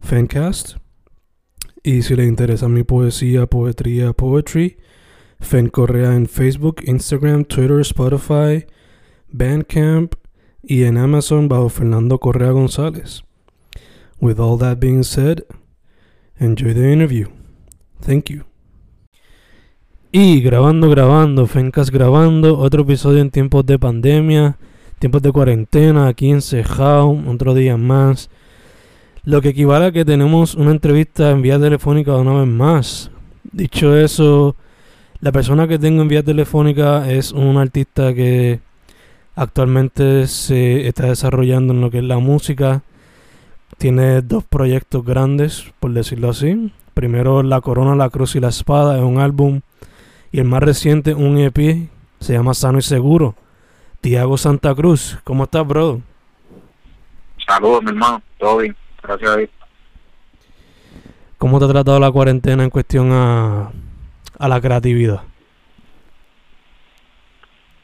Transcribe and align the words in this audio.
Fancast. 0.00 0.76
Y 1.82 2.02
si 2.02 2.16
le 2.16 2.24
interesa 2.24 2.68
mi 2.68 2.82
poesía, 2.82 3.46
poetría, 3.46 4.12
poetry, 4.12 4.78
Fen 5.40 5.68
Correa 5.68 6.14
en 6.14 6.26
Facebook, 6.26 6.82
Instagram, 6.84 7.44
Twitter, 7.44 7.80
Spotify, 7.80 8.66
Bandcamp 9.30 10.14
y 10.62 10.84
en 10.84 10.98
Amazon 10.98 11.48
bajo 11.48 11.68
Fernando 11.68 12.18
Correa 12.18 12.50
González. 12.50 13.22
With 14.20 14.38
all 14.40 14.58
that 14.58 14.78
being 14.78 15.04
said, 15.04 15.44
enjoy 16.38 16.74
the 16.74 16.92
interview. 16.92 17.28
Thank 18.00 18.30
you. 18.30 18.44
Y 20.10 20.40
grabando, 20.40 20.88
grabando, 20.88 21.46
Fencast 21.46 21.90
grabando, 21.90 22.58
otro 22.58 22.82
episodio 22.82 23.20
en 23.20 23.30
tiempos 23.30 23.66
de 23.66 23.78
pandemia, 23.78 24.56
tiempos 24.98 25.22
de 25.22 25.30
cuarentena, 25.30 26.08
aquí 26.08 26.30
en 26.30 26.40
Cejao, 26.40 27.22
otro 27.28 27.54
día 27.54 27.76
más. 27.76 28.30
Lo 29.24 29.42
que 29.42 29.50
equivale 29.50 29.86
a 29.86 29.92
que 29.92 30.04
tenemos 30.04 30.54
una 30.54 30.70
entrevista 30.70 31.30
en 31.30 31.42
vía 31.42 31.58
telefónica 31.58 32.16
una 32.16 32.32
vez 32.34 32.46
más. 32.46 33.10
Dicho 33.52 33.96
eso, 33.96 34.56
la 35.20 35.32
persona 35.32 35.66
que 35.66 35.78
tengo 35.78 36.02
en 36.02 36.08
vía 36.08 36.22
telefónica 36.22 37.10
es 37.10 37.32
un 37.32 37.56
artista 37.58 38.14
que 38.14 38.60
actualmente 39.34 40.26
se 40.26 40.86
está 40.86 41.06
desarrollando 41.06 41.72
en 41.74 41.80
lo 41.80 41.90
que 41.90 41.98
es 41.98 42.04
la 42.04 42.18
música. 42.18 42.82
Tiene 43.76 44.22
dos 44.22 44.44
proyectos 44.44 45.04
grandes, 45.04 45.72
por 45.80 45.92
decirlo 45.92 46.30
así. 46.30 46.72
Primero 46.94 47.42
La 47.42 47.60
Corona, 47.60 47.94
la 47.94 48.10
Cruz 48.10 48.34
y 48.34 48.40
la 48.40 48.48
Espada 48.48 48.96
es 48.96 49.02
un 49.02 49.18
álbum. 49.18 49.60
Y 50.32 50.40
el 50.40 50.44
más 50.44 50.62
reciente, 50.62 51.14
un 51.14 51.38
EP, 51.38 51.88
se 52.20 52.32
llama 52.32 52.54
Sano 52.54 52.78
y 52.78 52.82
Seguro. 52.82 53.34
Tiago 54.00 54.36
Santa 54.36 54.74
Cruz, 54.74 55.18
¿cómo 55.24 55.44
estás, 55.44 55.66
bro? 55.66 56.00
Saludos, 57.46 57.82
mi 57.82 57.90
hermano. 57.90 58.22
Todo 58.38 58.58
bien. 58.58 58.76
Gracias 59.02 59.30
a 59.30 59.36
Dios. 59.36 59.50
¿Cómo 61.38 61.58
te 61.58 61.66
ha 61.66 61.68
tratado 61.68 62.00
la 62.00 62.10
cuarentena 62.10 62.64
en 62.64 62.70
cuestión 62.70 63.10
a, 63.12 63.70
a 64.38 64.48
la 64.48 64.60
creatividad? 64.60 65.22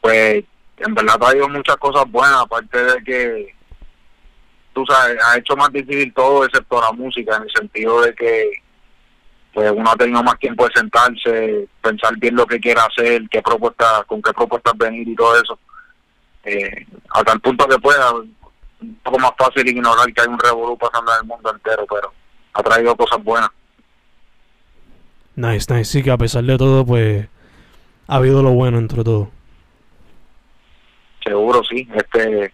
Pues 0.01 0.43
en 0.77 0.93
verdad 0.93 1.17
ha 1.21 1.29
habido 1.29 1.47
muchas 1.49 1.77
cosas 1.77 2.03
buenas, 2.11 2.41
aparte 2.41 2.83
de 2.83 3.03
que, 3.03 3.55
tú 4.73 4.85
sabes, 4.85 5.17
ha 5.23 5.37
hecho 5.37 5.55
más 5.55 5.71
difícil 5.71 6.13
todo 6.13 6.45
excepto 6.45 6.81
la 6.81 6.91
música, 6.91 7.37
en 7.37 7.43
el 7.43 7.51
sentido 7.51 8.01
de 8.01 8.13
que 8.13 8.61
pues 9.53 9.71
uno 9.71 9.89
ha 9.89 9.95
tenido 9.95 10.21
más 10.21 10.37
tiempo 10.37 10.67
de 10.67 10.73
sentarse, 10.75 11.67
pensar 11.81 12.17
bien 12.17 12.35
lo 12.35 12.45
que 12.45 12.59
quiere 12.59 12.81
hacer, 12.81 13.23
qué 13.31 13.41
propuestas, 13.41 14.03
con 14.05 14.21
qué 14.21 14.33
propuestas 14.33 14.77
venir 14.77 15.07
y 15.07 15.15
todo 15.15 15.41
eso. 15.41 15.57
Eh, 16.43 16.85
hasta 17.09 17.31
el 17.31 17.39
punto 17.39 17.65
que 17.65 17.79
pueda, 17.79 18.11
un 18.89 18.99
poco 19.03 19.19
más 19.19 19.31
fácil 19.37 19.67
ignorar 19.67 20.11
que 20.13 20.21
hay 20.21 20.27
un 20.27 20.39
revolú 20.39 20.77
pasando 20.77 21.11
en 21.13 21.17
el 21.21 21.25
mundo 21.27 21.51
entero, 21.51 21.85
pero 21.89 22.11
ha 22.53 22.63
traído 22.63 22.95
cosas 22.95 23.23
buenas. 23.23 23.49
Nice, 25.35 25.73
nice. 25.73 25.85
Sí, 25.91 26.03
que 26.03 26.11
a 26.11 26.17
pesar 26.17 26.43
de 26.43 26.57
todo, 26.57 26.85
pues 26.85 27.27
ha 28.07 28.15
habido 28.15 28.41
lo 28.41 28.51
bueno 28.51 28.77
entre 28.77 29.03
todo. 29.03 29.29
Seguro, 31.23 31.61
sí. 31.63 31.87
Este, 31.93 32.53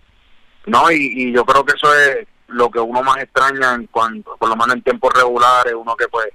no, 0.65 0.89
y, 0.91 0.95
y 1.29 1.31
yo 1.33 1.45
creo 1.45 1.63
que 1.65 1.73
eso 1.75 1.93
es 1.93 2.27
lo 2.47 2.69
que 2.69 2.79
uno 2.79 3.01
más 3.03 3.17
extraña 3.17 3.75
en 3.75 3.87
cuanto, 3.87 4.35
por 4.37 4.49
lo 4.49 4.55
menos 4.55 4.75
en 4.75 4.81
tiempos 4.81 5.13
regulares, 5.13 5.73
uno 5.73 5.95
que 5.95 6.07
pues 6.07 6.27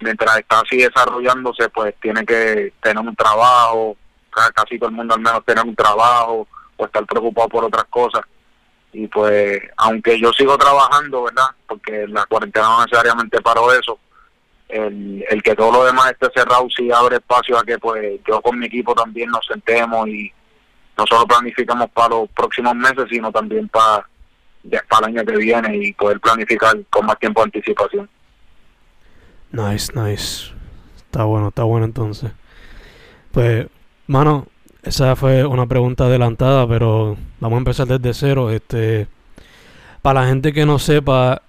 mientras 0.00 0.38
está 0.38 0.60
así 0.60 0.76
desarrollándose, 0.78 1.68
pues 1.68 1.94
tiene 2.00 2.24
que 2.26 2.72
tener 2.82 2.98
un 2.98 3.14
trabajo, 3.14 3.96
ca- 4.30 4.50
casi 4.52 4.78
todo 4.78 4.88
el 4.88 4.94
mundo 4.96 5.14
al 5.14 5.20
menos 5.20 5.44
tener 5.44 5.64
un 5.64 5.74
trabajo 5.76 6.46
o 6.76 6.84
estar 6.84 7.04
preocupado 7.06 7.48
por 7.48 7.64
otras 7.64 7.84
cosas. 7.84 8.22
Y 8.94 9.08
pues, 9.08 9.60
aunque 9.76 10.20
yo 10.20 10.32
sigo 10.32 10.56
trabajando, 10.56 11.24
¿verdad? 11.24 11.48
Porque 11.66 12.06
la 12.06 12.24
cuarentena 12.26 12.68
no 12.68 12.84
necesariamente 12.84 13.42
paró 13.42 13.72
eso, 13.72 13.98
el, 14.68 15.24
el 15.28 15.42
que 15.42 15.56
todo 15.56 15.72
lo 15.72 15.84
demás 15.84 16.12
esté 16.12 16.28
cerrado 16.32 16.68
sí 16.74 16.90
abre 16.90 17.16
espacio 17.16 17.58
a 17.58 17.64
que 17.64 17.78
pues 17.78 18.20
yo 18.26 18.40
con 18.40 18.58
mi 18.58 18.66
equipo 18.66 18.94
también 18.94 19.30
nos 19.30 19.44
sentemos 19.46 20.08
y 20.08 20.32
no 20.96 21.04
solo 21.08 21.26
planificamos 21.26 21.90
para 21.90 22.10
los 22.10 22.28
próximos 22.30 22.74
meses, 22.76 23.06
sino 23.10 23.32
también 23.32 23.68
para, 23.68 24.08
para 24.88 25.08
el 25.08 25.16
año 25.16 25.26
que 25.26 25.36
viene 25.38 25.76
y 25.76 25.92
poder 25.92 26.20
planificar 26.20 26.76
con 26.88 27.06
más 27.06 27.18
tiempo 27.18 27.40
de 27.40 27.46
anticipación. 27.46 28.08
Nice, 29.50 29.92
nice. 29.94 30.52
Está 30.96 31.24
bueno, 31.24 31.48
está 31.48 31.64
bueno 31.64 31.86
entonces. 31.86 32.30
Pues, 33.32 33.66
mano, 34.06 34.46
esa 34.84 35.16
fue 35.16 35.44
una 35.44 35.66
pregunta 35.66 36.04
adelantada, 36.04 36.68
pero 36.68 37.16
vamos 37.40 37.56
a 37.56 37.58
empezar 37.58 37.86
desde 37.86 38.14
cero. 38.14 38.50
Este, 38.50 39.06
para 40.02 40.20
la 40.20 40.26
gente 40.28 40.52
que 40.52 40.66
no 40.66 40.78
sepa 40.78 41.42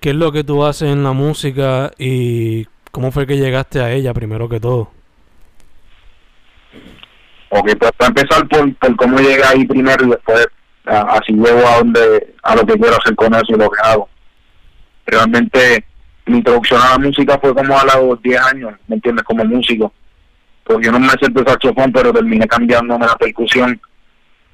qué 0.00 0.10
es 0.10 0.16
lo 0.16 0.32
que 0.32 0.44
tú 0.44 0.64
haces 0.64 0.90
en 0.90 1.02
la 1.04 1.12
música 1.12 1.92
y 1.98 2.66
cómo 2.90 3.12
fue 3.12 3.26
que 3.26 3.36
llegaste 3.36 3.80
a 3.80 3.92
ella 3.92 4.14
primero 4.14 4.48
que 4.48 4.60
todo. 4.60 4.90
Ok, 7.50 7.70
pues 7.78 7.92
para 7.92 8.08
empezar 8.08 8.48
por, 8.48 8.74
por 8.76 8.96
cómo 8.96 9.18
llegué 9.18 9.44
ahí 9.44 9.66
primero 9.66 10.06
y 10.06 10.10
después 10.10 10.46
así 10.86 11.32
llego 11.32 11.66
a 11.66 11.78
donde 11.78 12.34
a 12.42 12.56
lo 12.56 12.64
que 12.64 12.74
quiero 12.74 12.96
hacer 12.96 13.14
con 13.14 13.34
eso 13.34 13.46
y 13.48 13.58
lo 13.58 13.70
que 13.70 13.80
hago. 13.82 14.08
Realmente 15.06 15.84
mi 16.26 16.38
introducción 16.38 16.80
a 16.80 16.90
la 16.92 16.98
música 16.98 17.38
fue 17.38 17.54
como 17.54 17.78
a 17.78 17.84
los 17.84 18.20
10 18.22 18.40
años, 18.40 18.72
¿me 18.88 18.96
entiendes? 18.96 19.24
Como 19.24 19.44
músico. 19.44 19.92
Porque 20.66 20.90
no 20.90 20.98
me 20.98 21.08
siento 21.18 21.44
saxofón, 21.46 21.92
pero 21.92 22.12
terminé 22.12 22.46
cambiándome 22.48 23.06
la 23.06 23.16
percusión. 23.16 23.80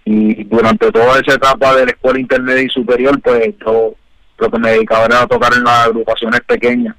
Y 0.05 0.45
durante 0.45 0.91
toda 0.93 1.19
esa 1.21 1.35
etapa 1.35 1.75
de 1.77 1.87
la 1.87 1.91
escuela 1.93 2.21
intermedia 2.21 2.63
y 2.63 2.69
superior, 2.69 3.21
pues 3.23 3.55
yo 3.65 3.95
lo 4.39 4.51
que 4.51 4.59
me 4.59 4.73
dedicaba 4.73 5.07
era 5.07 5.23
a 5.23 5.27
tocar 5.27 5.53
en 5.55 5.65
las 5.65 5.87
agrupaciones 5.87 6.41
pequeñas 6.41 6.95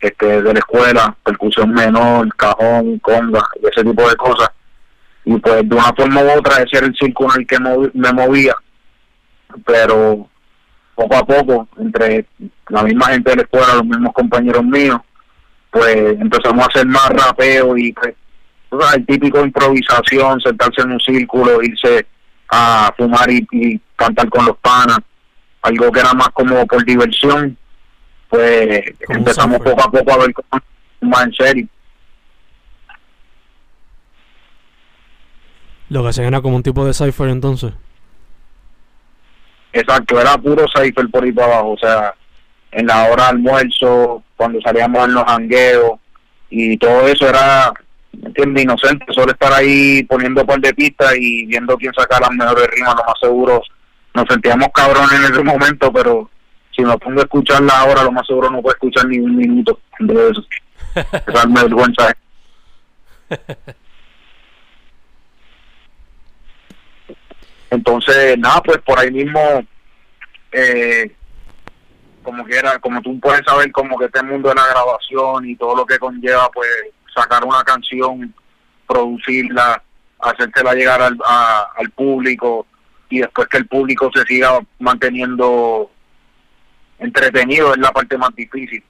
este, 0.00 0.40
de 0.42 0.52
la 0.54 0.58
escuela, 0.58 1.14
percusión 1.22 1.70
menor, 1.72 2.34
cajón, 2.36 2.98
conga 3.00 3.44
y 3.62 3.66
ese 3.66 3.84
tipo 3.84 4.08
de 4.08 4.16
cosas 4.16 4.50
y 5.26 5.36
pues 5.36 5.68
de 5.68 5.74
una 5.76 5.92
forma 5.94 6.22
u 6.22 6.38
otra 6.38 6.62
ese 6.62 6.78
era 6.78 6.86
el 6.86 6.94
círculo 6.96 7.34
en 7.34 7.40
el 7.42 7.46
que 7.46 7.56
movi- 7.58 7.90
me 7.92 8.10
movía 8.14 8.54
pero 9.66 10.26
poco 10.94 11.16
a 11.16 11.26
poco 11.26 11.68
entre 11.78 12.24
la 12.68 12.82
misma 12.84 13.06
gente 13.08 13.30
de 13.30 13.36
la 13.36 13.42
escuela 13.42 13.74
los 13.74 13.84
mismos 13.84 14.12
compañeros 14.14 14.64
míos 14.64 14.98
pues 15.70 15.96
empezamos 16.18 16.64
a 16.64 16.68
hacer 16.68 16.86
más 16.86 17.08
rapeo 17.10 17.76
y 17.76 17.92
pues 17.92 18.14
el 18.94 19.06
típico 19.06 19.44
improvisación 19.44 20.40
sentarse 20.40 20.82
en 20.82 20.92
un 20.92 21.00
círculo 21.00 21.62
irse 21.62 22.06
a 22.48 22.92
fumar 22.96 23.30
y, 23.30 23.46
y 23.52 23.80
cantar 23.96 24.28
con 24.28 24.46
los 24.46 24.56
panas. 24.58 24.98
Algo 25.62 25.92
que 25.92 26.00
era 26.00 26.12
más 26.14 26.30
como 26.30 26.66
por 26.66 26.84
diversión 26.84 27.56
pues 28.30 28.84
empezamos 29.08 29.58
poco 29.58 29.82
a 29.82 29.90
poco 29.90 30.12
a 30.12 30.18
ver 30.18 30.32
cómo 30.32 30.62
más 31.00 31.24
en 31.24 31.32
serio. 31.34 31.68
Lo 35.88 36.02
que 36.02 36.08
hacían 36.08 36.28
era 36.28 36.40
como 36.40 36.56
un 36.56 36.62
tipo 36.62 36.86
de 36.86 36.94
cipher 36.94 37.28
entonces. 37.28 37.72
Exacto, 39.72 40.20
era 40.20 40.38
puro 40.38 40.64
cipher 40.68 41.08
por 41.10 41.24
ahí 41.24 41.32
para 41.32 41.52
abajo, 41.52 41.72
o 41.72 41.78
sea, 41.78 42.14
en 42.70 42.86
la 42.86 43.04
hora 43.10 43.24
de 43.24 43.30
almuerzo, 43.30 44.22
cuando 44.36 44.60
salíamos 44.60 45.04
en 45.04 45.14
los 45.14 45.24
jangueos, 45.24 45.98
y 46.48 46.76
todo 46.76 47.06
eso 47.08 47.28
era, 47.28 47.72
¿me 48.12 48.28
entiendes? 48.28 48.64
Inocente, 48.64 49.06
solo 49.10 49.32
estar 49.32 49.52
ahí 49.52 50.02
poniendo 50.04 50.46
par 50.46 50.60
de 50.60 50.74
pistas 50.74 51.14
y 51.16 51.46
viendo 51.46 51.76
quién 51.76 51.92
saca 51.94 52.20
las 52.20 52.30
mejores 52.30 52.66
rimas, 52.68 52.94
lo 52.96 53.04
más 53.04 53.20
seguro. 53.20 53.62
Nos 54.14 54.26
sentíamos 54.28 54.68
cabrones 54.74 55.12
en 55.12 55.32
ese 55.32 55.42
momento, 55.42 55.92
pero 55.92 56.30
si 56.74 56.82
me 56.82 56.96
pongo 56.98 57.20
a 57.20 57.24
escucharla 57.24 57.78
ahora, 57.78 58.02
lo 58.04 58.12
más 58.12 58.26
seguro 58.26 58.50
no 58.50 58.60
puedo 58.62 58.74
escuchar 58.74 59.06
ni 59.06 59.18
un 59.18 59.36
minuto 59.36 59.80
de 60.00 60.30
eso. 60.30 60.44
Esa 60.94 61.42
es 61.42 61.52
vergüenza. 61.52 62.12
Entonces, 67.70 68.36
nada, 68.38 68.60
pues 68.62 68.78
por 68.78 68.98
ahí 68.98 69.12
mismo, 69.12 69.40
eh, 70.50 71.14
como 72.22 72.44
que 72.44 72.58
era, 72.58 72.78
como 72.80 73.00
tú 73.00 73.18
puedes 73.20 73.44
saber, 73.44 73.70
como 73.70 73.96
que 73.96 74.06
este 74.06 74.22
mundo 74.22 74.48
de 74.48 74.56
la 74.56 74.66
grabación 74.66 75.48
y 75.48 75.54
todo 75.56 75.76
lo 75.76 75.86
que 75.86 75.98
conlleva, 75.98 76.50
pues 76.50 76.68
sacar 77.14 77.44
una 77.44 77.62
canción, 77.64 78.34
producirla, 78.86 79.82
hacérsela 80.20 80.74
llegar 80.74 81.02
al, 81.02 81.18
al 81.76 81.90
público 81.90 82.66
y 83.08 83.20
después 83.20 83.48
que 83.48 83.58
el 83.58 83.66
público 83.66 84.10
se 84.14 84.24
siga 84.24 84.58
manteniendo 84.78 85.90
entretenido 86.98 87.72
es 87.72 87.78
la 87.78 87.92
parte 87.92 88.16
más 88.16 88.34
difícil. 88.34 88.82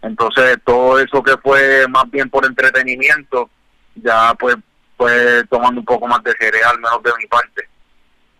Entonces 0.00 0.58
todo 0.64 0.98
eso 0.98 1.22
que 1.22 1.36
fue 1.38 1.86
más 1.88 2.10
bien 2.10 2.28
por 2.28 2.44
entretenimiento, 2.44 3.48
ya 3.94 4.34
pues 4.34 4.56
fue 4.96 5.44
tomando 5.48 5.80
un 5.80 5.86
poco 5.86 6.08
más 6.08 6.22
de 6.24 6.32
cereal, 6.38 6.76
menos 6.78 7.02
de 7.02 7.10
mi 7.18 7.26
parte. 7.26 7.68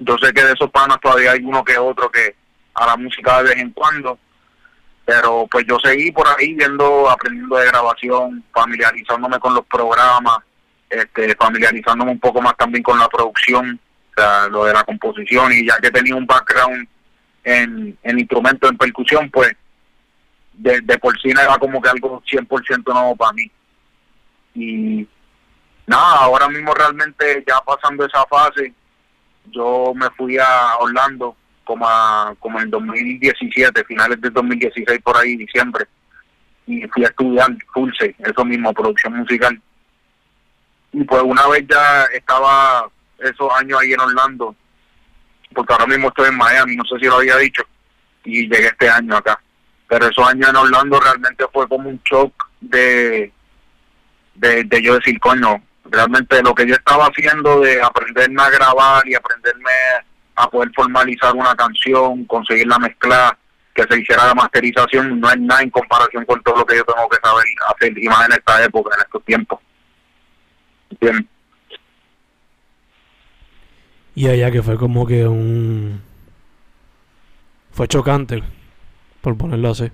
Entonces 0.01 0.33
que 0.33 0.45
de 0.45 0.53
esos 0.53 0.71
panas 0.71 0.99
todavía 1.01 1.33
hay 1.33 1.45
uno 1.45 1.63
que 1.63 1.79
otro 1.79 2.11
que 2.11 2.35
a 2.75 2.87
la 2.87 2.97
música 2.97 3.43
de 3.43 3.51
vez 3.51 3.59
en 3.59 3.71
cuando, 3.71 4.19
pero 5.05 5.47
pues 5.51 5.67
yo 5.67 5.79
seguí 5.83 6.13
por 6.13 6.27
ahí 6.29 6.55
viendo, 6.55 7.11
aprendiendo 7.11 7.57
de 7.57 7.67
grabación, 7.67 8.45
familiarizándome 8.53 9.39
con 9.39 9.55
los 9.55 9.67
programas, 9.67 10.39
este, 10.89 11.35
familiarizándome 11.35 12.13
un 12.13 12.21
poco 12.21 12.41
más 12.41 12.57
también 12.57 12.83
con 12.83 12.99
la 12.99 13.09
producción, 13.09 13.81
o 14.11 14.21
sea, 14.21 14.49
lo 14.49 14.65
de 14.65 14.73
la 14.73 14.85
composición 14.85 15.53
y 15.53 15.67
ya 15.67 15.77
que 15.79 15.91
tenía 15.91 16.15
un 16.15 16.27
background 16.27 16.87
en, 17.45 17.99
en 18.03 18.19
instrumentos 18.19 18.71
en 18.71 18.79
percusión, 18.79 19.31
pues 19.31 19.53
de, 20.53 20.81
de 20.83 20.99
por 20.99 21.19
sí 21.21 21.31
era 21.31 21.59
como 21.59 21.81
que 21.83 21.89
algo 21.89 22.23
100% 22.23 22.93
nuevo 22.93 23.17
para 23.17 23.33
mí. 23.33 23.51
Y 24.55 25.09
nada, 25.87 26.17
ahora 26.21 26.49
mismo 26.49 26.73
realmente 26.75 27.43
ya 27.47 27.61
pasando 27.61 28.07
esa 28.07 28.25
fase, 28.27 28.73
yo 29.47 29.93
me 29.95 30.09
fui 30.11 30.39
a 30.39 30.77
Orlando 30.79 31.37
como, 31.65 31.89
a, 31.89 32.35
como 32.39 32.61
en 32.61 32.71
2017, 32.71 33.85
finales 33.85 34.21
de 34.21 34.31
2016 34.31 35.01
por 35.03 35.17
ahí, 35.17 35.37
diciembre, 35.37 35.87
y 36.67 36.87
fui 36.89 37.05
a 37.05 37.09
estudiar 37.09 37.51
Pulse, 37.73 38.15
eso 38.19 38.45
mismo, 38.45 38.73
producción 38.73 39.17
musical. 39.17 39.61
Y 40.93 41.05
pues 41.05 41.23
una 41.23 41.47
vez 41.49 41.65
ya 41.69 42.05
estaba 42.15 42.89
esos 43.19 43.51
años 43.55 43.81
ahí 43.81 43.93
en 43.93 44.01
Orlando, 44.01 44.55
porque 45.55 45.73
ahora 45.73 45.87
mismo 45.87 46.09
estoy 46.09 46.29
en 46.29 46.37
Miami, 46.37 46.77
no 46.77 46.85
sé 46.85 46.99
si 46.99 47.07
lo 47.07 47.17
había 47.17 47.37
dicho, 47.37 47.63
y 48.25 48.49
llegué 48.49 48.67
este 48.67 48.89
año 48.89 49.17
acá. 49.17 49.41
Pero 49.89 50.07
esos 50.07 50.27
años 50.27 50.49
en 50.49 50.57
Orlando 50.57 51.01
realmente 51.01 51.45
fue 51.53 51.69
como 51.69 51.89
un 51.89 52.01
shock 52.05 52.33
de, 52.61 53.33
de, 54.35 54.65
de 54.65 54.83
yo 54.83 54.95
decir, 54.95 55.19
coño, 55.21 55.63
realmente 55.85 56.43
lo 56.43 56.55
que 56.55 56.67
yo 56.67 56.75
estaba 56.75 57.07
haciendo 57.07 57.61
de 57.61 57.83
aprenderme 57.83 58.43
a 58.43 58.51
grabar 58.51 59.07
y 59.07 59.15
aprenderme 59.15 59.71
a 60.37 60.49
poder 60.49 60.71
formalizar 60.75 61.35
una 61.35 61.55
canción, 61.55 62.25
conseguir 62.25 62.67
la 62.67 62.79
mezcla, 62.79 63.39
que 63.75 63.85
se 63.85 64.01
hiciera 64.01 64.27
la 64.27 64.35
masterización, 64.35 65.21
no 65.21 65.31
es 65.31 65.41
nada 65.41 65.63
en 65.63 65.71
comparación 65.71 66.25
con 66.25 66.43
todo 66.43 66.57
lo 66.59 66.67
que 66.67 66.77
yo 66.77 66.85
tengo 66.85 67.09
que 67.09 67.19
saber 67.23 67.45
hacer, 67.69 67.99
y 67.99 68.09
más 68.09 68.27
en 68.27 68.33
esta 68.33 68.65
época, 68.65 68.95
en 68.95 69.03
estos 69.03 69.25
tiempos. 69.25 69.61
Bien. 71.01 71.29
Y 74.15 74.29
allá 74.29 74.51
que 74.51 74.63
fue 74.63 74.77
como 74.77 75.07
que 75.07 75.27
un... 75.27 76.03
Fue 77.73 77.89
chocante, 77.89 78.43
por 79.23 79.39
ponerlo 79.39 79.71
así. 79.71 79.91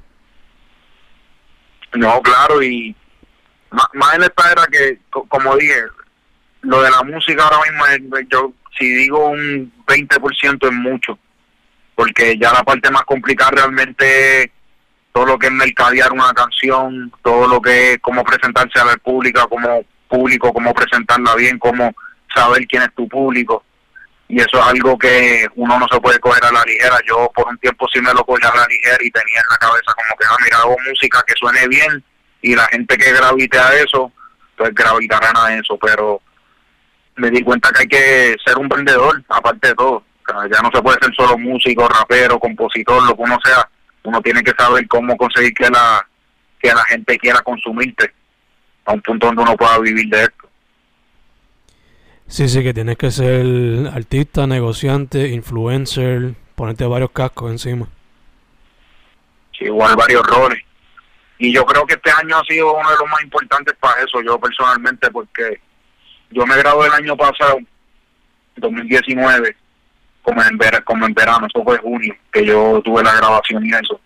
No, 1.95 2.21
claro, 2.23 2.61
y 2.61 2.95
más, 3.71 4.15
en 4.15 4.23
esta 4.25 4.53
era 4.53 4.67
que, 4.67 4.99
como 5.11 5.57
dije, 5.57 5.85
lo 6.63 6.83
de 6.83 6.91
la 6.91 7.03
música 7.05 7.45
ahora 7.45 7.59
mismo, 7.71 8.19
yo 8.29 8.53
si 8.79 8.87
digo 8.87 9.31
un 9.31 9.73
20% 9.87 10.67
es 10.67 10.73
mucho, 10.73 11.19
porque 11.95 12.37
ya 12.39 12.53
la 12.53 12.63
parte 12.63 12.91
más 12.91 13.03
complicada 13.03 13.51
realmente 13.53 14.53
todo 15.13 15.27
lo 15.27 15.39
que 15.39 15.47
es 15.47 15.53
mercadear 15.53 16.13
una 16.13 16.33
canción, 16.33 17.13
todo 17.23 17.49
lo 17.49 17.61
que 17.61 17.95
es 17.95 17.99
cómo 18.01 18.23
presentarse 18.25 18.79
a 18.79 18.85
la 18.85 18.97
pública 18.97 19.47
como 19.47 19.83
público, 20.09 20.53
cómo 20.53 20.73
presentarla 20.73 21.35
bien, 21.35 21.59
cómo 21.59 21.95
saber 22.35 22.67
quién 22.67 22.83
es 22.83 22.95
tu 22.95 23.09
público 23.09 23.65
y 24.29 24.39
eso 24.39 24.59
es 24.59 24.67
algo 24.67 24.99
que 24.99 25.49
uno 25.57 25.79
no 25.79 25.89
se 25.91 26.01
puede 26.01 26.19
coger 26.21 26.45
a 26.45 26.53
la 26.53 26.63
ligera. 26.65 26.99
Yo 27.07 27.31
por 27.35 27.49
un 27.49 27.57
tiempo 27.59 27.87
sí 27.93 28.01
me 28.01 28.13
lo 28.13 28.25
cogí 28.25 28.45
a 28.45 28.55
la 28.55 28.67
ligera 28.67 28.99
y 29.01 29.11
tenía 29.11 29.41
en 29.41 29.49
la 29.51 29.57
cabeza 29.57 29.93
como 29.95 30.17
que, 30.19 30.27
ah, 30.29 30.37
mira, 30.45 30.59
hago 30.59 30.77
música 30.87 31.25
que 31.27 31.35
suene 31.35 31.67
bien 31.67 32.05
y 32.43 32.55
la 32.55 32.67
gente 32.67 32.97
que 32.99 33.13
gravite 33.13 33.59
a 33.59 33.75
eso, 33.83 34.13
pues 34.57 34.75
gravitarán 34.75 35.37
a 35.37 35.55
eso, 35.57 35.79
pero 35.79 36.21
me 37.19 37.31
di 37.31 37.43
cuenta 37.43 37.71
que 37.71 37.83
hay 37.83 37.89
que 37.89 38.37
ser 38.45 38.57
un 38.59 38.69
vendedor, 38.69 39.23
aparte 39.29 39.69
de 39.69 39.75
todo. 39.75 40.03
ya 40.27 40.63
no 40.63 40.71
se 40.73 40.83
puede 40.83 40.99
ser 41.01 41.15
solo 41.15 41.37
músico, 41.37 41.89
rapero, 41.89 42.39
compositor, 42.39 43.03
lo 43.03 43.15
que 43.15 43.23
uno 43.23 43.39
sea. 43.45 43.69
Uno 44.05 44.21
tiene 44.23 44.43
que 44.43 44.53
saber 44.57 44.87
cómo 44.89 45.17
conseguir 45.17 45.53
que 45.53 45.69
la, 45.69 46.07
que 46.61 46.69
la 46.69 46.85
gente 46.85 47.19
quiera 47.19 47.41
consumirte 47.43 48.13
a 48.85 48.93
un 48.93 49.03
punto 49.03 49.27
donde 49.27 49.43
uno 49.43 49.57
pueda 49.57 49.79
vivir 49.81 50.09
de 50.09 50.23
esto. 50.23 50.49
Sí, 52.27 52.49
sí, 52.49 52.63
que 52.63 52.75
tienes 52.75 52.97
que 52.97 53.11
ser 53.11 53.89
artista, 53.93 54.47
negociante, 54.47 55.29
influencer, 55.29 56.35
ponerte 56.55 56.85
varios 56.87 57.11
cascos 57.11 57.51
encima. 57.51 57.89
Sí, 59.59 59.65
igual 59.65 59.97
varios 59.97 60.23
roles. 60.27 60.63
Y 61.39 61.53
yo 61.53 61.65
creo 61.65 61.87
que 61.87 61.95
este 61.95 62.11
año 62.11 62.37
ha 62.37 62.45
sido 62.45 62.75
uno 62.75 62.91
de 62.91 62.97
los 62.97 63.09
más 63.09 63.23
importantes 63.23 63.75
para 63.81 64.03
eso, 64.03 64.21
yo 64.23 64.39
personalmente, 64.39 65.11
porque 65.11 65.61
yo 66.31 66.47
me 66.47 66.57
gradué 66.57 66.87
el 66.87 66.93
año 66.93 67.17
pasado, 67.17 67.59
2019, 68.57 69.57
como 70.23 70.43
en, 70.43 70.59
como 70.85 71.07
en 71.07 71.15
verano, 71.15 71.47
eso 71.47 71.65
fue 71.65 71.79
junio, 71.79 72.15
que 72.33 72.45
yo 72.45 72.81
tuve 72.85 73.03
la 73.03 73.15
grabación 73.15 73.65
y 73.65 73.71
eso. 73.71 74.01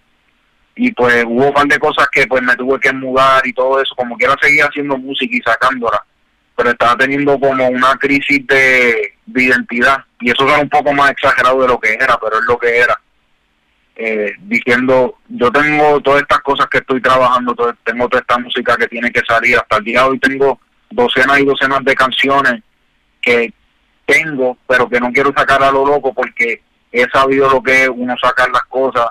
Y 0.75 0.93
pues 0.93 1.25
hubo 1.27 1.49
un 1.49 1.53
par 1.55 1.67
de 1.67 1.79
cosas 1.79 2.09
que 2.11 2.27
pues 2.27 2.43
me 2.43 2.57
tuve 2.57 2.81
que 2.81 2.93
mudar 2.93 3.47
y 3.47 3.53
todo 3.53 3.81
eso, 3.81 3.95
como 3.95 4.17
quiera 4.17 4.35
seguir 4.41 4.63
haciendo 4.63 4.97
música 4.97 5.37
y 5.37 5.41
sacándola 5.43 6.03
pero 6.57 6.71
estaba 6.71 6.97
teniendo 6.97 7.39
como 7.39 7.67
una 7.69 7.97
crisis 7.97 8.47
de, 8.47 9.15
identidad 9.27 10.05
y 10.21 10.31
eso 10.31 10.47
era 10.47 10.59
un 10.59 10.69
poco 10.69 10.93
más 10.93 11.11
exagerado 11.11 11.63
de 11.63 11.69
lo 11.69 11.81
que 11.81 11.95
era, 11.95 12.19
pero 12.19 12.39
es 12.39 12.45
lo 12.47 12.59
que 12.59 12.79
era. 12.79 13.01
Eh, 13.97 14.33
diciendo, 14.41 15.19
yo 15.29 15.51
tengo 15.51 16.01
todas 16.01 16.23
estas 16.23 16.41
cosas 16.41 16.67
que 16.67 16.79
estoy 16.79 17.01
trabajando, 17.01 17.55
tengo 17.85 18.09
toda 18.09 18.21
esta 18.21 18.39
música 18.39 18.77
que 18.77 18.89
tiene 18.89 19.11
que 19.11 19.23
salir, 19.27 19.57
hasta 19.57 19.77
el 19.79 19.85
día 19.85 20.03
de 20.03 20.09
hoy 20.09 20.19
tengo 20.19 20.61
docenas 20.95 21.41
y 21.41 21.45
docenas 21.45 21.85
de 21.85 21.95
canciones 21.95 22.63
que 23.21 23.53
tengo, 24.07 24.57
pero 24.67 24.89
que 24.89 25.01
no 25.01 25.13
quiero 25.13 25.33
sacar 25.37 25.63
a 25.63 25.71
lo 25.71 25.87
loco 25.87 26.13
porque 26.13 26.63
he 26.91 27.07
sabido 27.11 27.49
lo 27.51 27.63
que 27.63 27.85
es 27.85 27.89
uno 27.89 28.15
sacar 28.21 28.51
las 28.51 28.65
cosas 28.65 29.07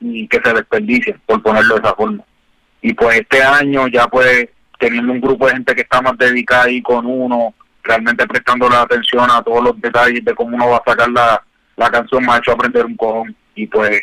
y 0.00 0.26
que 0.28 0.40
se 0.42 0.52
desperdicien, 0.52 1.20
por 1.26 1.42
ponerlo 1.42 1.74
de 1.74 1.80
esa 1.80 1.94
forma. 1.94 2.24
Y 2.82 2.94
pues 2.94 3.20
este 3.20 3.42
año 3.42 3.88
ya 3.88 4.06
pues 4.06 4.48
teniendo 4.78 5.12
un 5.12 5.20
grupo 5.20 5.46
de 5.46 5.52
gente 5.52 5.74
que 5.74 5.82
está 5.82 6.00
más 6.00 6.16
dedicada 6.16 6.64
ahí 6.64 6.80
con 6.80 7.04
uno, 7.04 7.54
realmente 7.82 8.26
prestando 8.26 8.68
la 8.68 8.82
atención 8.82 9.30
a 9.30 9.42
todos 9.42 9.62
los 9.62 9.80
detalles 9.80 10.24
de 10.24 10.34
cómo 10.34 10.56
uno 10.56 10.70
va 10.70 10.76
a 10.78 10.90
sacar 10.90 11.10
la, 11.10 11.42
la 11.76 11.90
canción, 11.90 12.24
me 12.24 12.32
ha 12.32 12.38
hecho 12.38 12.52
aprender 12.52 12.86
un 12.86 12.96
cojón. 12.96 13.36
Y 13.54 13.66
pues 13.66 14.02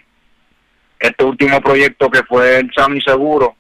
este 1.00 1.24
último 1.24 1.62
proyecto 1.62 2.10
que 2.10 2.24
fue 2.24 2.60
el 2.60 2.72
Sami 2.76 3.02
Seguro, 3.02 3.56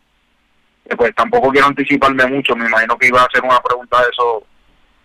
pues 0.95 1.13
tampoco 1.15 1.49
quiero 1.49 1.67
anticiparme 1.67 2.25
mucho, 2.27 2.55
me 2.55 2.67
imagino 2.67 2.97
que 2.97 3.07
iba 3.07 3.21
a 3.21 3.25
hacer 3.25 3.43
una 3.43 3.59
pregunta 3.59 3.97
de 4.01 4.09
eso, 4.11 4.43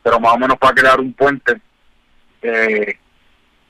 pero 0.03 0.21
más 0.21 0.35
o 0.35 0.39
menos 0.39 0.59
para 0.59 0.75
crear 0.75 1.01
un 1.01 1.13
puente. 1.13 1.61
Eh, 2.43 2.99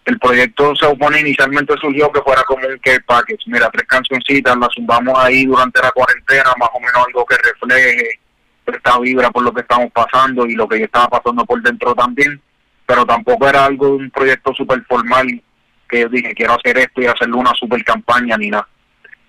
el 0.05 0.19
proyecto 0.19 0.75
se 0.75 0.87
opone 0.87 1.21
inicialmente 1.21 1.75
surgió 1.81 2.11
que 2.11 2.23
fuera 2.23 2.43
como 2.43 2.67
un 2.67 2.79
care 2.79 3.01
package. 3.01 3.45
Mira, 3.47 3.71
tres 3.71 3.87
cancioncitas, 3.87 4.57
las 4.57 4.71
zumbamos 4.75 5.17
ahí 5.19 5.47
durante 5.47 5.81
la 5.81 5.93
cuarentena, 5.93 6.53
más 6.59 6.71
o 6.75 6.81
menos 6.81 7.07
algo 7.07 7.25
que 7.25 7.37
refleje 7.37 8.19
esta 8.67 8.99
vibra 8.99 9.31
por 9.31 9.43
lo 9.43 9.53
que 9.53 9.61
estamos 9.61 9.91
pasando 9.93 10.47
y 10.47 10.55
lo 10.55 10.69
que 10.69 10.79
yo 10.79 10.85
estaba 10.87 11.09
pasando 11.09 11.45
por 11.45 11.61
dentro 11.63 11.95
también, 11.95 12.41
pero 12.87 13.05
tampoco 13.05 13.49
era 13.49 13.65
algo 13.65 13.87
de 13.87 13.93
un 13.93 14.11
proyecto 14.11 14.53
súper 14.55 14.83
formal 14.85 15.43
que 15.89 16.01
yo 16.01 16.09
dije 16.09 16.35
quiero 16.35 16.55
hacer 16.55 16.79
esto 16.79 17.03
y 17.03 17.07
hacerle 17.07 17.35
una 17.37 17.53
super 17.55 17.83
campaña 17.85 18.37
ni 18.37 18.51
nada. 18.51 18.67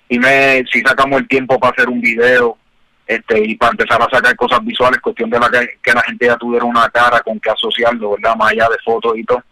Y 0.10 0.20
me, 0.20 0.64
si 0.72 0.82
sacamos 0.82 1.20
el 1.20 1.28
tiempo 1.28 1.60
para 1.60 1.72
hacer 1.72 1.90
un 1.90 2.00
video 2.00 2.58
este 3.06 3.44
y 3.44 3.56
para 3.56 3.72
empezar 3.72 4.02
a 4.02 4.10
sacar 4.10 4.36
cosas 4.36 4.64
visuales, 4.64 5.00
cuestión 5.02 5.30
de 5.30 5.40
la 5.40 5.50
que, 5.50 5.94
la 5.94 6.02
gente 6.04 6.26
ya 6.26 6.38
tuviera 6.38 6.66
una 6.66 6.90
cara 6.90 7.20
con 7.22 7.40
que 7.40 7.50
asociarlo, 7.50 8.12
¿verdad? 8.12 8.36
Más 8.36 8.52
allá 8.52 8.70
de 8.70 8.78
fotos 8.84 9.18
y 9.18 9.24
todo. 9.24 9.44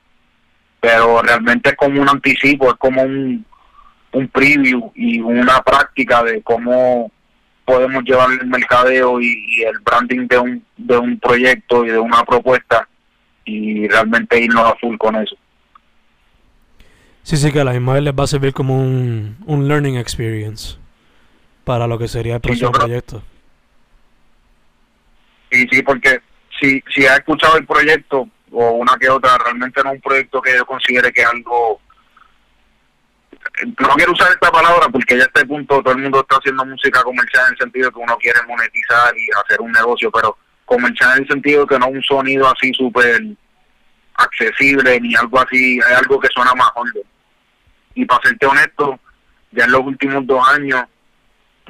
Pero 0.80 1.22
realmente 1.22 1.70
es 1.70 1.76
como 1.76 2.02
un 2.02 2.10
anticipo, 2.10 2.70
es 2.70 2.78
como 2.78 3.04
un, 3.04 3.46
un 4.14 4.28
preview 4.30 4.92
y 4.96 5.20
una 5.20 5.62
práctica 5.62 6.24
de 6.24 6.42
cómo 6.42 7.12
podemos 7.66 8.04
llevar 8.04 8.30
el 8.32 8.48
mercadeo 8.48 9.22
y, 9.22 9.62
el 9.62 9.80
branding 9.80 10.28
de 10.28 10.40
un, 10.40 10.66
de 10.78 10.98
un 10.98 11.20
proyecto 11.20 11.86
y 11.86 11.90
de 11.90 12.00
una 12.00 12.24
propuesta 12.24 12.88
y 13.46 13.88
realmente 13.88 14.40
irnos 14.40 14.66
a 14.66 14.76
full 14.76 14.98
con 14.98 15.16
eso. 15.16 15.36
Sí, 17.24 17.38
sí, 17.38 17.52
que 17.52 17.62
a 17.62 17.64
la 17.64 17.74
misma 17.74 17.94
vez 17.94 18.04
les 18.04 18.14
va 18.14 18.24
a 18.24 18.28
servir 18.28 18.54
como 18.54 18.82
un, 18.82 19.38
un 19.46 19.68
learning 19.68 19.96
experience 19.98 20.78
para 21.64 21.86
lo 21.86 22.00
que 22.00 22.08
sería 22.08 22.36
el 22.36 22.42
próximo 22.42 22.72
proyecto. 22.72 23.22
Sí, 25.52 25.68
sí, 25.70 25.84
porque 25.84 26.22
si, 26.60 26.82
si 26.94 27.06
has 27.06 27.20
escuchado 27.20 27.58
el 27.58 27.66
proyecto 27.66 28.28
o 28.52 28.72
una 28.72 28.98
que 28.98 29.10
otra, 29.10 29.38
realmente 29.38 29.82
no 29.84 29.90
es 29.90 29.96
un 29.96 30.02
proyecto 30.02 30.42
que 30.42 30.56
yo 30.56 30.66
considere 30.66 31.12
que 31.12 31.22
es 31.22 31.28
algo... 31.28 31.82
No 33.80 33.90
quiero 33.96 34.14
usar 34.14 34.32
esta 34.32 34.52
palabra 34.52 34.88
porque 34.90 35.18
ya 35.18 35.24
a 35.24 35.26
este 35.26 35.46
punto 35.46 35.82
todo 35.82 35.94
el 35.94 36.02
mundo 36.02 36.22
está 36.22 36.38
haciendo 36.38 36.66
música 36.66 37.04
comercial 37.04 37.46
en 37.48 37.54
el 37.54 37.58
sentido 37.58 37.92
que 37.92 38.00
uno 38.00 38.18
quiere 38.18 38.40
monetizar 38.48 39.14
y 39.18 39.28
hacer 39.44 39.60
un 39.62 39.72
negocio, 39.72 40.10
pero 40.12 40.38
comercial 40.66 41.18
en 41.18 41.24
el 41.24 41.28
sentido 41.28 41.68
que 41.68 41.78
no 41.78 41.88
un 41.88 42.04
sonido 42.04 42.48
así 42.48 42.72
súper 42.74 43.22
accesible 44.16 45.00
ni 45.02 45.16
algo 45.16 45.40
así, 45.40 45.80
es 45.80 45.98
algo 45.98 46.20
que 46.20 46.30
suena 46.34 46.54
más 46.54 46.70
hondo. 46.76 47.02
Y 47.96 48.06
para 48.06 48.22
serte 48.24 48.46
honesto, 48.46 49.00
ya 49.52 49.66
en 49.66 49.72
los 49.72 49.82
últimos 49.82 50.26
dos 50.26 50.48
años, 50.50 50.84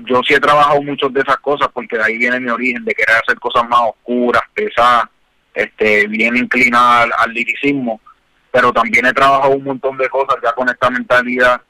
yo 0.06 0.22
sí 0.28 0.34
he 0.34 0.40
trabajado 0.40 0.82
muchas 0.82 1.12
de 1.14 1.22
esas 1.22 1.38
cosas 1.38 1.68
porque 1.74 1.98
de 1.98 2.04
ahí 2.04 2.18
viene 2.18 2.40
mi 2.40 2.50
origen, 2.50 2.84
de 2.84 2.94
querer 2.94 3.18
hacer 3.18 3.40
cosas 3.40 3.68
más 3.68 3.82
oscuras, 3.82 4.44
pesadas, 4.54 5.06
este, 5.54 6.08
bien 6.08 6.38
inclinada 6.38 7.08
al, 7.18 7.34
liricismo, 7.34 8.00
pero 8.52 8.72
también 8.72 9.06
he 9.06 9.14
trabajado 9.14 9.56
un 9.56 9.64
montón 9.64 9.98
de 9.98 10.10
cosas 10.10 10.38
ya 10.44 10.54
con 10.54 10.70
esta 10.70 10.90
mentalidad 10.90 11.62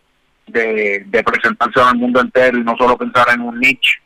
de, 0.48 1.04
de 1.06 1.24
presentarse 1.24 1.80
al 1.80 1.96
mundo 1.96 2.20
entero 2.20 2.58
y 2.58 2.64
no 2.64 2.76
solo 2.78 2.98
pensar 2.98 3.28
en 3.34 3.42
un 3.42 3.60
niche, 3.60 4.02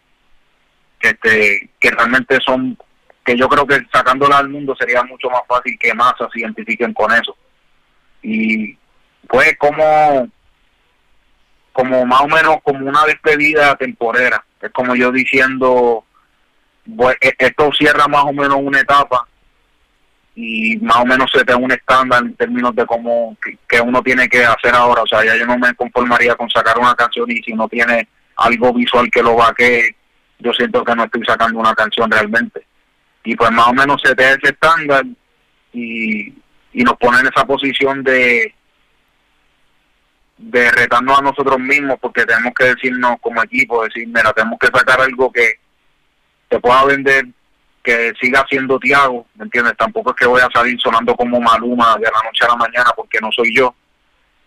que, 1.00 1.10
este, 1.10 1.70
que 1.79 1.91
realmente 1.91 2.38
son, 2.46 2.77
que 3.24 3.38
yo 3.38 3.48
creo 3.50 3.65
que 3.65 3.86
sacándola 3.91 4.38
al 4.38 4.50
mundo 4.50 4.75
sería 4.79 5.03
mucho 5.03 5.29
más 5.29 5.41
fácil 5.48 5.77
que 5.79 5.94
masas 5.94 6.29
se 6.34 6.39
identifiquen 6.39 6.94
con 6.94 7.12
eso. 7.12 7.36
Y 8.22 8.77
pues 9.27 9.58
como 9.58 10.29
como 11.75 12.05
más 12.05 12.22
o 12.22 12.27
menos 12.29 12.55
como 12.63 12.88
una 12.88 13.03
despedida 13.03 13.75
temporera. 13.75 14.46
Es 14.62 14.72
como 14.72 14.96
yo 14.96 15.12
diciendo, 15.12 16.05
e, 17.20 17.36
esto 17.38 17.70
cierra 17.77 18.08
más 18.08 18.24
o 18.24 18.32
menos 18.32 18.58
una 18.62 18.79
etapa 18.79 19.27
y 20.36 20.77
más 20.77 20.96
o 20.96 21.05
menos 21.05 21.29
se 21.29 21.44
te 21.44 21.51
da 21.51 21.58
un 21.58 21.74
estándar 21.74 22.24
en 22.24 22.34
términos 22.36 22.74
de 22.74 22.86
cómo 22.86 23.36
que, 23.67 23.82
uno 23.82 24.01
tiene 24.01 24.29
que 24.29 24.46
hacer 24.46 24.74
ahora. 24.74 25.01
O 25.01 25.08
sea, 25.08 25.25
ya 25.25 25.36
yo 25.36 25.46
no 25.46 25.58
me 25.58 25.74
conformaría 25.75 26.36
con 26.36 26.50
sacar 26.50 26.79
una 26.79 26.96
canción 26.96 27.29
y 27.29 27.44
si 27.44 27.51
no 27.51 27.67
tiene 27.67 28.08
algo 28.38 28.74
visual 28.74 29.12
que 29.12 29.22
lo 29.22 29.36
que 29.58 29.98
yo 30.39 30.53
siento 30.53 30.82
que 30.82 30.96
no 30.96 31.03
estoy 31.03 31.25
sacando 31.25 31.60
una 31.60 31.75
canción 31.75 32.10
realmente. 32.10 32.65
Y 33.25 33.36
pues 33.36 33.51
más 33.51 33.67
o 33.67 33.74
menos 33.74 34.01
se 34.01 34.15
te 34.15 34.24
da 34.24 34.29
ese 34.29 34.53
estándar 34.53 35.03
y, 35.74 36.34
y 36.72 36.84
nos 36.86 36.96
pone 36.96 37.20
en 37.20 37.27
esa 37.27 37.46
posición 37.46 38.01
de 38.01 38.55
de 40.38 40.72
retarnos 40.72 41.20
a 41.20 41.22
nosotros 41.22 41.60
mismos 41.60 41.98
porque 42.00 42.25
tenemos 42.25 42.54
que 42.54 42.65
decirnos 42.65 43.18
como 43.22 43.42
equipo, 43.44 43.84
decir, 43.84 44.08
mira, 44.08 44.34
tenemos 44.34 44.60
que 44.60 44.68
sacar 44.68 45.01
algo 45.01 45.32
que 45.32 45.60
te 46.50 46.60
pueda 46.60 46.84
vender, 46.86 47.25
que 47.84 48.13
siga 48.20 48.46
siendo 48.50 48.80
Tiago, 48.80 49.25
¿me 49.36 49.46
entiendes? 49.46 49.77
Tampoco 49.77 50.10
es 50.12 50.15
que 50.18 50.25
voy 50.25 50.42
a 50.42 50.50
salir 50.54 50.80
sonando 50.82 51.15
como 51.15 51.39
Maluma 51.39 51.96
de 51.98 52.06
la 52.06 52.24
noche 52.24 52.44
a 52.44 52.50
la 52.50 52.56
mañana 52.56 52.92
porque 52.96 53.20
no 53.22 53.32
soy 53.32 53.56
yo. 53.56 53.74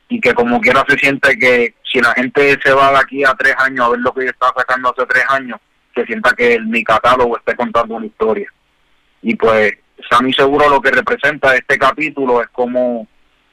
Y 0.08 0.20
que 0.20 0.34
como 0.34 0.60
quiera 0.60 0.84
se 0.88 0.96
siente 0.98 1.38
que 1.38 1.74
si 1.90 2.00
la 2.00 2.12
gente 2.14 2.58
se 2.62 2.72
va 2.72 2.90
de 2.92 2.98
aquí 2.98 3.24
a 3.24 3.34
tres 3.34 3.54
años 3.58 3.86
a 3.86 3.90
ver 3.90 4.00
lo 4.00 4.12
que 4.12 4.24
yo 4.24 4.30
estaba 4.30 4.52
sacando 4.56 4.90
hace 4.90 5.06
tres 5.06 5.24
años, 5.28 5.60
se 5.94 6.04
sienta 6.06 6.32
que 6.32 6.54
el, 6.54 6.66
mi 6.66 6.82
catálogo 6.82 7.36
esté 7.36 7.54
contando 7.54 7.94
una 7.94 8.06
historia. 8.06 8.52
Y 9.22 9.34
pues, 9.36 9.72
Sammy 10.10 10.32
seguro 10.32 10.68
lo 10.68 10.80
que 10.80 10.90
representa 10.90 11.54
este 11.54 11.78
capítulo 11.78 12.42
es 12.42 12.48
como 12.48 13.06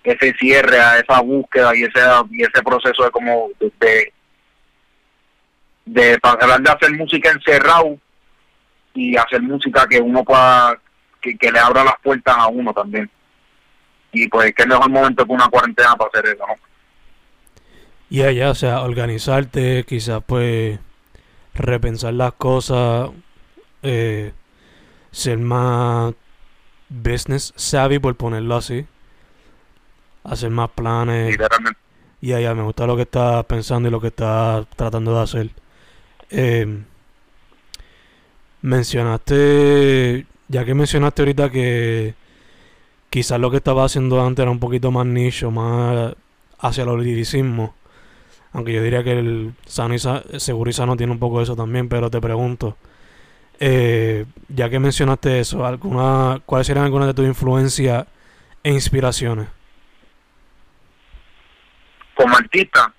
ese 0.06 0.34
cierre 0.38 0.80
a 0.80 1.00
esa 1.00 1.20
búsqueda 1.22 1.76
y 1.76 1.84
ese 1.84 2.00
y 2.32 2.44
ese 2.44 2.62
proceso 2.64 3.04
de 3.04 3.12
como 3.12 3.50
de 3.60 4.14
de 5.86 6.20
pasar 6.20 6.62
de 6.62 6.70
hacer 6.70 6.94
música 6.94 7.32
encerrado 7.32 7.98
y 8.94 9.18
hacer 9.18 9.42
música 9.42 9.86
que 9.88 10.00
uno 10.00 10.24
pueda 10.24 10.80
que, 11.22 11.52
le 11.52 11.60
abra 11.60 11.84
las 11.84 11.96
puertas 12.04 12.36
a 12.38 12.48
uno 12.48 12.72
también 12.72 13.10
y 14.12 14.28
pues 14.28 14.54
que 14.54 14.66
mejor 14.66 14.90
momento 14.90 15.26
que 15.26 15.32
una 15.32 15.48
cuarentena 15.48 15.96
para 15.96 16.10
hacer 16.10 16.36
eso 16.36 16.46
¿no? 16.48 16.54
y 18.10 18.22
allá 18.22 18.52
o 18.52 18.56
sea 18.56 18.82
organizarte 18.82 19.86
quizás 19.88 20.22
pues 20.26 20.80
repensar 21.56 22.14
las 22.14 22.34
cosas 22.34 23.10
eh, 23.82 24.34
ser 25.12 25.40
más 25.40 26.14
business 26.90 27.54
savvy 27.56 27.98
por 27.98 28.16
ponerlo 28.16 28.56
así 28.56 28.86
hacer 30.26 30.50
más 30.50 30.70
planes. 30.72 31.32
Literalmente. 31.32 31.80
Y 32.22 32.34
allá 32.34 32.54
me 32.56 32.64
gusta 32.64 32.88
lo 32.88 32.96
que 32.96 33.04
estás 33.04 33.46
pensando 33.46 33.88
y 33.88 33.92
lo 33.92 34.02
que 34.02 34.08
estás 34.08 34.66
tratando 34.76 35.16
de 35.16 35.22
hacer. 35.22 35.50
Eh, 36.30 36.84
mencionaste, 38.62 40.26
ya 40.48 40.66
que 40.66 40.74
mencionaste 40.74 41.22
ahorita 41.22 41.52
que 41.52 42.16
quizás 43.10 43.40
lo 43.40 43.52
que 43.52 43.58
estaba 43.58 43.86
haciendo 43.86 44.26
antes 44.26 44.42
era 44.42 44.52
un 44.52 44.60
poquito 44.60 44.92
más 44.92 45.06
nicho, 45.06 45.52
más 45.52 46.16
hacia 46.60 46.84
el 46.84 47.04
liricismo. 47.04 47.76
Aunque 48.54 48.74
yo 48.74 48.82
diría 48.82 49.04
que 49.04 49.20
el 49.20 49.54
Sano 49.66 49.94
y 49.94 50.00
Seguro 50.40 50.72
y 50.72 50.98
tiene 50.98 51.12
un 51.12 51.20
poco 51.20 51.38
de 51.38 51.44
eso 51.44 51.56
también, 51.56 51.90
pero 51.90 52.10
te 52.10 52.22
pregunto, 52.22 52.78
eh, 53.60 54.26
ya 54.48 54.70
que 54.70 54.80
mencionaste 54.80 55.40
eso, 55.42 55.66
alguna, 55.66 56.42
¿cuáles 56.46 56.68
serían 56.68 56.86
algunas 56.86 57.08
de 57.08 57.14
tus 57.14 57.26
influencias 57.26 58.08
e 58.64 58.72
inspiraciones? 58.72 59.48
Como 62.16 62.36
artista. 62.36 62.94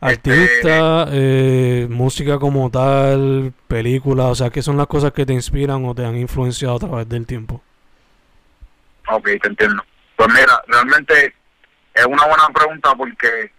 Artista, 0.00 1.04
este, 1.04 1.84
eh, 1.84 1.86
música 1.88 2.38
como 2.38 2.70
tal, 2.70 3.54
película, 3.66 4.24
o 4.24 4.34
sea, 4.34 4.50
¿qué 4.50 4.60
son 4.60 4.76
las 4.76 4.86
cosas 4.86 5.12
que 5.12 5.24
te 5.24 5.32
inspiran 5.32 5.84
o 5.86 5.94
te 5.94 6.04
han 6.04 6.16
influenciado 6.16 6.76
a 6.76 6.78
través 6.78 7.08
del 7.08 7.26
tiempo? 7.26 7.62
Ok, 9.08 9.24
te 9.40 9.48
entiendo. 9.48 9.82
Pues 10.16 10.28
mira, 10.28 10.62
realmente 10.66 11.34
es 11.94 12.06
una 12.06 12.26
buena 12.26 12.48
pregunta 12.54 12.94
porque 12.94 13.50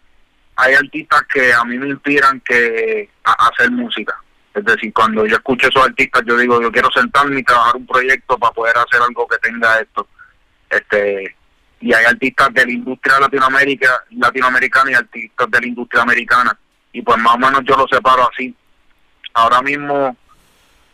hay 0.56 0.74
artistas 0.76 1.24
que 1.34 1.52
a 1.54 1.64
mí 1.64 1.78
me 1.78 1.88
inspiran 1.88 2.40
que 2.42 3.10
a 3.24 3.48
hacer 3.48 3.72
música. 3.72 4.16
Es 4.54 4.64
decir, 4.64 4.94
cuando 4.94 5.26
yo 5.26 5.36
escucho 5.36 5.68
a 5.68 5.70
esos 5.70 5.84
artistas, 5.84 6.24
yo 6.26 6.38
digo, 6.38 6.62
yo 6.62 6.72
quiero 6.72 6.90
sentarme 6.92 7.40
y 7.40 7.44
trabajar 7.44 7.76
un 7.76 7.86
proyecto 7.86 8.38
para 8.38 8.54
poder 8.54 8.78
hacer 8.78 9.02
algo 9.02 9.28
que 9.28 9.38
tenga 9.40 9.80
esto. 9.80 10.08
Este, 10.70 11.36
y 11.80 11.94
hay 11.94 12.06
artistas 12.06 12.54
de 12.54 12.66
la 12.66 12.72
industria 12.72 13.20
latinoamérica, 13.20 14.04
latinoamericana 14.12 14.92
y 14.92 14.94
artistas 14.96 15.52
de 15.52 15.62
la 15.62 15.68
industria 15.68 16.02
americana. 16.04 16.58
Y 16.94 17.02
pues 17.02 17.18
más 17.18 17.36
o 17.36 17.38
menos 17.38 17.62
yo 17.64 17.76
lo 17.76 17.88
separo 17.88 18.30
así. 18.32 18.56
Ahora 19.34 19.62
mismo 19.62 20.16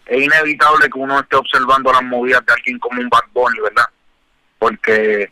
es 0.06 0.24
inevitable 0.24 0.90
que 0.90 1.00
uno 1.00 1.20
esté 1.20 1.36
observando 1.36 1.92
las 1.92 2.04
movidas 2.04 2.46
de 2.46 2.54
alguien 2.54 2.80
como 2.80 3.00
un 3.00 3.10
Bad 3.10 3.24
Bunny, 3.34 3.60
¿verdad? 3.62 3.86
Porque 4.58 5.32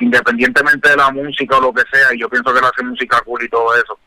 independientemente 0.00 0.90
de 0.90 0.96
la 0.96 1.10
música 1.10 1.56
o 1.58 1.60
lo 1.60 1.72
que 1.72 1.82
sea, 1.90 2.14
y 2.14 2.20
yo 2.20 2.28
pienso 2.28 2.52
que 2.52 2.58
él 2.58 2.64
hace 2.64 2.82
música 2.82 3.20
cool 3.22 3.42
y 3.42 3.48
todo 3.48 3.74
eso, 3.76 3.98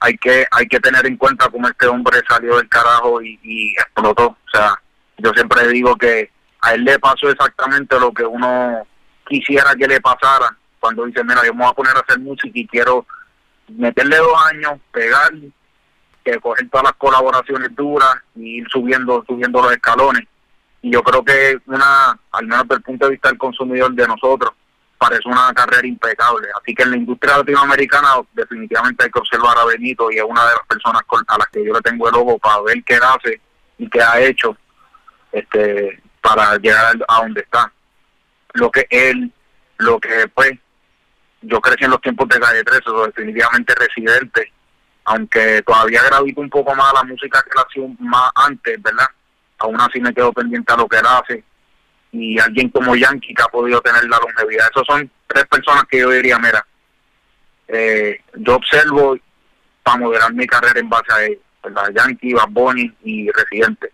hay 0.00 0.16
que 0.16 0.46
hay 0.50 0.66
que 0.66 0.80
tener 0.80 1.06
en 1.06 1.16
cuenta 1.16 1.48
cómo 1.48 1.68
este 1.68 1.86
hombre 1.86 2.20
salió 2.28 2.56
del 2.56 2.68
carajo 2.68 3.22
y, 3.22 3.38
y 3.42 3.72
explotó. 3.74 4.26
O 4.28 4.50
sea, 4.52 4.80
yo 5.18 5.30
siempre 5.32 5.68
digo 5.68 5.96
que 5.96 6.30
a 6.60 6.74
él 6.74 6.84
le 6.84 6.98
pasó 6.98 7.28
exactamente 7.28 7.98
lo 8.00 8.12
que 8.12 8.24
uno 8.24 8.86
quisiera 9.26 9.74
que 9.74 9.86
le 9.86 10.00
pasara 10.00 10.56
cuando 10.80 11.04
dice, 11.04 11.22
mira, 11.24 11.44
yo 11.44 11.54
me 11.54 11.62
voy 11.62 11.70
a 11.70 11.74
poner 11.74 11.96
a 11.96 12.00
hacer 12.00 12.18
música 12.18 12.50
y 12.52 12.66
quiero 12.66 13.06
meterle 13.68 14.16
dos 14.16 14.46
años, 14.52 14.80
pegar, 14.90 15.32
que 16.24 16.38
coger 16.38 16.68
todas 16.70 16.84
las 16.84 16.94
colaboraciones 16.94 17.74
duras 17.74 18.16
y 18.34 18.58
ir 18.58 18.68
subiendo, 18.68 19.24
subiendo 19.26 19.62
los 19.62 19.72
escalones. 19.72 20.24
Y 20.82 20.92
yo 20.92 21.02
creo 21.02 21.24
que 21.24 21.58
una, 21.66 22.18
al 22.32 22.46
menos 22.46 22.64
desde 22.64 22.76
el 22.76 22.82
punto 22.82 23.06
de 23.06 23.12
vista 23.12 23.28
del 23.28 23.38
consumidor 23.38 23.92
de 23.92 24.06
nosotros, 24.06 24.52
parece 24.98 25.28
una 25.28 25.52
carrera 25.52 25.86
impecable. 25.86 26.48
Así 26.60 26.74
que 26.74 26.84
en 26.84 26.90
la 26.90 26.96
industria 26.96 27.38
latinoamericana 27.38 28.08
definitivamente 28.32 29.04
hay 29.04 29.10
que 29.10 29.18
observar 29.18 29.58
a 29.58 29.64
Benito 29.64 30.10
y 30.10 30.18
es 30.18 30.24
una 30.24 30.44
de 30.46 30.54
las 30.54 30.66
personas 30.66 31.02
a 31.28 31.38
las 31.38 31.46
que 31.48 31.64
yo 31.64 31.72
le 31.72 31.80
tengo 31.80 32.08
el 32.08 32.14
ojo 32.14 32.38
para 32.38 32.62
ver 32.62 32.82
qué 32.84 32.96
hace 32.96 33.40
y 33.78 33.88
qué 33.88 34.00
ha 34.00 34.20
hecho 34.20 34.56
este 35.32 36.00
para 36.20 36.56
llegar 36.58 36.96
a 37.08 37.22
donde 37.22 37.40
está 37.40 37.72
lo 38.54 38.70
que 38.70 38.86
él, 38.90 39.32
lo 39.78 39.98
que 39.98 40.28
pues 40.34 40.52
yo 41.42 41.60
crecí 41.60 41.84
en 41.84 41.90
los 41.90 42.00
tiempos 42.00 42.28
de 42.28 42.40
Calle 42.40 42.62
13, 42.62 42.82
definitivamente 43.06 43.74
residente, 43.74 44.52
aunque 45.04 45.62
todavía 45.62 46.02
gravito 46.04 46.40
un 46.40 46.50
poco 46.50 46.74
más 46.74 46.92
a 46.92 46.98
la 46.98 47.04
música 47.04 47.42
que 47.42 47.50
la 47.54 47.62
hacía 47.62 47.96
más 47.98 48.30
antes, 48.34 48.80
¿verdad? 48.80 49.06
Aún 49.58 49.80
así 49.80 50.00
me 50.00 50.14
quedo 50.14 50.32
pendiente 50.32 50.72
a 50.72 50.76
lo 50.76 50.86
que 50.86 50.98
él 50.98 51.06
hace. 51.06 51.44
Y 52.12 52.38
alguien 52.38 52.68
como 52.68 52.94
Yankee 52.94 53.34
que 53.34 53.42
ha 53.42 53.48
podido 53.48 53.80
tener 53.80 54.04
la 54.04 54.18
longevidad. 54.18 54.68
Esos 54.70 54.86
son 54.86 55.10
tres 55.26 55.46
personas 55.46 55.84
que 55.90 56.00
yo 56.00 56.10
diría, 56.10 56.38
mira, 56.38 56.64
eh, 57.68 58.20
yo 58.34 58.56
observo 58.56 59.16
para 59.82 59.98
moderar 59.98 60.32
mi 60.32 60.46
carrera 60.46 60.78
en 60.78 60.88
base 60.88 61.12
a 61.12 61.24
ellos, 61.24 61.42
¿verdad? 61.62 61.90
Yankee, 61.94 62.34
Bad 62.34 62.50
Bunny 62.50 62.92
y 63.02 63.30
Residente. 63.30 63.92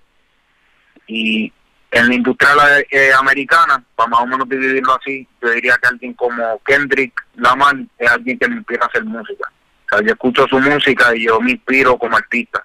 Y 1.07 1.53
en 1.91 2.09
la 2.09 2.15
industria 2.15 2.51
eh, 2.91 3.11
americana, 3.19 3.83
para 3.97 4.11
más 4.11 4.21
o 4.21 4.27
menos 4.27 4.49
dividirlo 4.49 4.95
así, 4.95 5.27
yo 5.41 5.51
diría 5.51 5.79
que 5.81 5.89
alguien 5.89 6.13
como 6.15 6.61
Kendrick 6.65 7.13
Lamar 7.37 7.77
es 7.99 8.11
alguien 8.11 8.39
que 8.39 8.49
me 8.49 8.57
inspira 8.57 8.85
a 8.85 8.89
hacer 8.89 9.05
música. 9.05 9.51
O 9.87 9.89
sea, 9.97 10.07
yo 10.07 10.13
escucho 10.13 10.47
su 10.49 10.59
música 10.61 11.15
y 11.17 11.25
yo 11.25 11.41
me 11.41 11.53
inspiro 11.53 11.97
como 11.97 12.17
artista. 12.17 12.63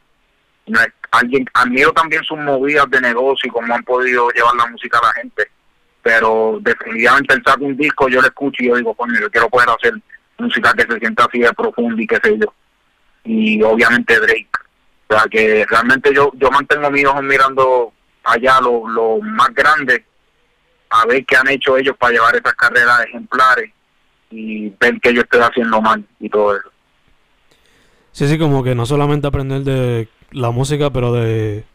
alguien 1.11 1.45
Admiro 1.53 1.93
también 1.93 2.23
sus 2.23 2.37
movidas 2.37 2.89
de 2.89 2.99
negocio 2.99 3.47
y 3.47 3.51
cómo 3.51 3.73
han 3.73 3.83
podido 3.83 4.29
llevar 4.31 4.55
la 4.55 4.65
música 4.67 4.99
a 4.99 5.07
la 5.07 5.13
gente. 5.13 5.47
Pero 6.01 6.59
definitivamente 6.61 7.33
él 7.33 7.43
saca 7.45 7.63
un 7.63 7.77
disco, 7.77 8.09
yo 8.09 8.19
lo 8.19 8.27
escucho 8.27 8.61
y 8.61 8.67
yo 8.67 8.75
digo, 8.75 8.93
coño, 8.93 9.17
yo 9.21 9.31
quiero 9.31 9.49
poder 9.49 9.69
hacer 9.69 9.93
música 10.37 10.73
que 10.73 10.83
se 10.83 10.99
sienta 10.99 11.25
así 11.25 11.39
de 11.39 11.53
profunda 11.53 12.01
y 12.01 12.07
qué 12.07 12.19
sé 12.21 12.37
yo. 12.37 12.53
Y 13.23 13.63
obviamente 13.63 14.19
Drake. 14.19 14.49
O 15.07 15.15
sea, 15.15 15.25
que 15.29 15.65
realmente 15.69 16.13
yo 16.13 16.31
yo 16.35 16.51
mantengo 16.51 16.91
mis 16.91 17.05
ojos 17.05 17.23
mirando 17.23 17.93
allá 18.23 18.59
lo, 18.61 18.87
lo 18.87 19.19
más 19.19 19.53
grande 19.53 20.05
a 20.89 21.05
ver 21.05 21.25
qué 21.25 21.35
han 21.35 21.47
hecho 21.49 21.77
ellos 21.77 21.95
para 21.97 22.13
llevar 22.13 22.35
esas 22.35 22.53
carreras 22.53 23.05
ejemplares 23.05 23.71
y 24.29 24.69
ver 24.69 24.99
que 25.01 25.13
yo 25.13 25.21
estoy 25.21 25.41
haciendo 25.41 25.81
mal 25.81 26.05
y 26.19 26.29
todo 26.29 26.55
eso. 26.55 26.69
Sí, 28.11 28.27
sí, 28.27 28.37
como 28.37 28.63
que 28.63 28.75
no 28.75 28.85
solamente 28.85 29.27
aprender 29.27 29.61
de 29.61 30.07
la 30.31 30.51
música, 30.51 30.91
pero 30.91 31.13
de 31.13 31.65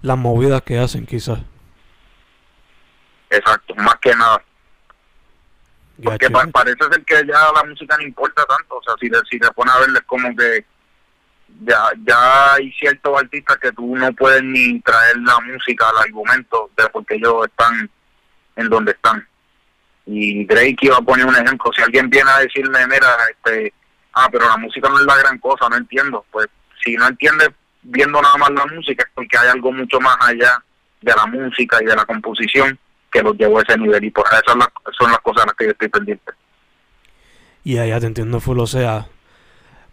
las 0.00 0.16
movidas 0.16 0.62
que 0.62 0.78
hacen, 0.78 1.04
quizás. 1.04 1.40
Exacto, 3.30 3.74
más 3.74 3.96
que 3.96 4.14
nada. 4.14 4.42
Porque 6.02 6.30
parece 6.30 6.84
ser 6.90 7.04
que 7.04 7.16
ya 7.26 7.52
la 7.54 7.64
música 7.68 7.96
no 7.98 8.04
importa 8.04 8.44
tanto, 8.46 8.76
o 8.76 8.82
sea, 8.82 8.94
si, 9.00 9.10
si 9.30 9.38
te 9.38 9.50
pones 9.50 9.74
a 9.74 9.80
verles 9.80 10.02
como 10.06 10.34
que 10.34 10.64
ya, 11.60 11.90
ya 12.06 12.54
hay 12.54 12.72
ciertos 12.72 13.18
artistas 13.18 13.56
que 13.58 13.72
tú 13.72 13.96
no 13.96 14.12
puedes 14.12 14.42
ni 14.42 14.80
traer 14.80 15.16
la 15.18 15.38
música 15.40 15.88
al 15.88 16.04
argumento 16.04 16.70
de 16.76 16.88
porque 16.88 17.16
ellos 17.16 17.46
están 17.46 17.90
en 18.56 18.68
donde 18.68 18.92
están. 18.92 19.26
Y 20.06 20.44
Drake 20.46 20.76
iba 20.80 20.96
a 20.96 21.02
poner 21.02 21.26
un 21.26 21.36
ejemplo, 21.36 21.70
si 21.74 21.82
alguien 21.82 22.08
viene 22.08 22.30
a 22.30 22.40
decirme, 22.40 22.86
mira, 22.86 23.08
este, 23.30 23.72
ah, 24.14 24.28
pero 24.30 24.48
la 24.48 24.56
música 24.56 24.88
no 24.88 24.98
es 24.98 25.04
la 25.04 25.16
gran 25.16 25.38
cosa, 25.38 25.68
no 25.68 25.76
entiendo, 25.76 26.24
pues 26.30 26.46
si 26.82 26.94
no 26.96 27.06
entiendes 27.06 27.50
viendo 27.82 28.20
nada 28.20 28.36
más 28.36 28.50
la 28.50 28.66
música 28.66 29.04
es 29.04 29.10
porque 29.14 29.38
hay 29.38 29.48
algo 29.48 29.72
mucho 29.72 30.00
más 30.00 30.16
allá 30.20 30.62
de 31.00 31.12
la 31.14 31.26
música 31.26 31.78
y 31.80 31.86
de 31.86 31.96
la 31.96 32.04
composición 32.04 32.78
que 33.10 33.22
los 33.22 33.36
llevó 33.36 33.58
a 33.58 33.62
ese 33.62 33.78
nivel 33.78 34.04
y 34.04 34.10
por 34.10 34.26
eso 34.26 34.42
son 34.46 34.58
las, 34.58 34.68
son 34.98 35.10
las 35.10 35.20
cosas 35.20 35.42
en 35.42 35.46
las 35.46 35.56
que 35.56 35.64
yo 35.64 35.70
estoy 35.70 35.88
pendiente. 35.88 36.32
Y 37.64 37.78
allá 37.78 38.00
te 38.00 38.06
entiendo 38.06 38.40
full, 38.40 38.58
o 38.58 38.66
sea, 38.66 39.06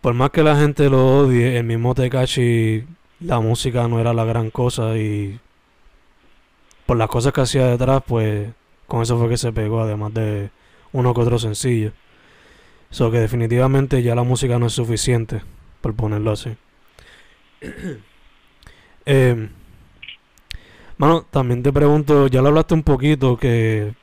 por 0.05 0.13
más 0.13 0.29
que 0.29 0.43
la 0.43 0.55
gente 0.55 0.87
lo 0.87 1.21
odie, 1.21 1.57
el 1.57 1.63
mismo 1.63 1.95
Tekashi, 1.95 2.85
la 3.21 3.39
música 3.39 3.87
no 3.87 3.99
era 3.99 4.13
la 4.13 4.23
gran 4.23 4.51
cosa 4.51 4.95
y 4.99 5.39
por 6.85 6.95
las 6.95 7.09
cosas 7.09 7.33
que 7.33 7.41
hacía 7.41 7.65
detrás, 7.65 8.03
pues 8.05 8.51
con 8.85 9.01
eso 9.01 9.17
fue 9.17 9.29
que 9.29 9.37
se 9.37 9.51
pegó, 9.51 9.81
además 9.81 10.13
de 10.13 10.51
uno 10.91 11.11
que 11.11 11.21
otro 11.21 11.39
sencillo. 11.39 11.91
Eso 12.91 13.09
que 13.09 13.17
definitivamente 13.17 14.03
ya 14.03 14.13
la 14.13 14.21
música 14.21 14.59
no 14.59 14.67
es 14.67 14.73
suficiente, 14.73 15.41
por 15.81 15.95
ponerlo 15.95 16.33
así. 16.33 16.55
eh, 19.07 19.49
también 21.31 21.63
te 21.63 21.73
pregunto, 21.73 22.27
ya 22.27 22.43
lo 22.43 22.49
hablaste 22.49 22.75
un 22.75 22.83
poquito, 22.83 23.37
que 23.37 23.95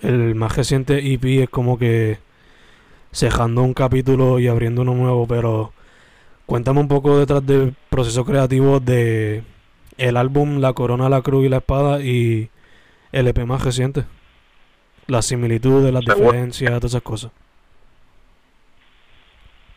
el 0.00 0.36
más 0.36 0.56
reciente 0.56 1.12
EP 1.12 1.24
es 1.42 1.50
como 1.50 1.76
que 1.76 2.20
cejando 3.12 3.62
un 3.62 3.74
capítulo 3.74 4.38
y 4.38 4.48
abriendo 4.48 4.82
uno 4.82 4.94
nuevo, 4.94 5.26
pero 5.26 5.72
cuéntame 6.46 6.80
un 6.80 6.88
poco 6.88 7.18
detrás 7.18 7.44
del 7.44 7.74
proceso 7.88 8.24
creativo 8.24 8.80
de 8.80 9.42
el 9.98 10.16
álbum 10.16 10.60
La 10.60 10.72
Corona, 10.72 11.08
la 11.08 11.22
Cruz 11.22 11.46
y 11.46 11.48
la 11.48 11.58
Espada 11.58 12.00
y 12.00 12.50
el 13.12 13.28
EP 13.28 13.38
más 13.44 13.62
reciente. 13.62 14.04
Las 15.06 15.26
similitudes, 15.26 15.92
las 15.92 16.04
diferencias, 16.04 16.70
todas 16.72 16.92
esas 16.92 17.02
cosas. 17.02 17.32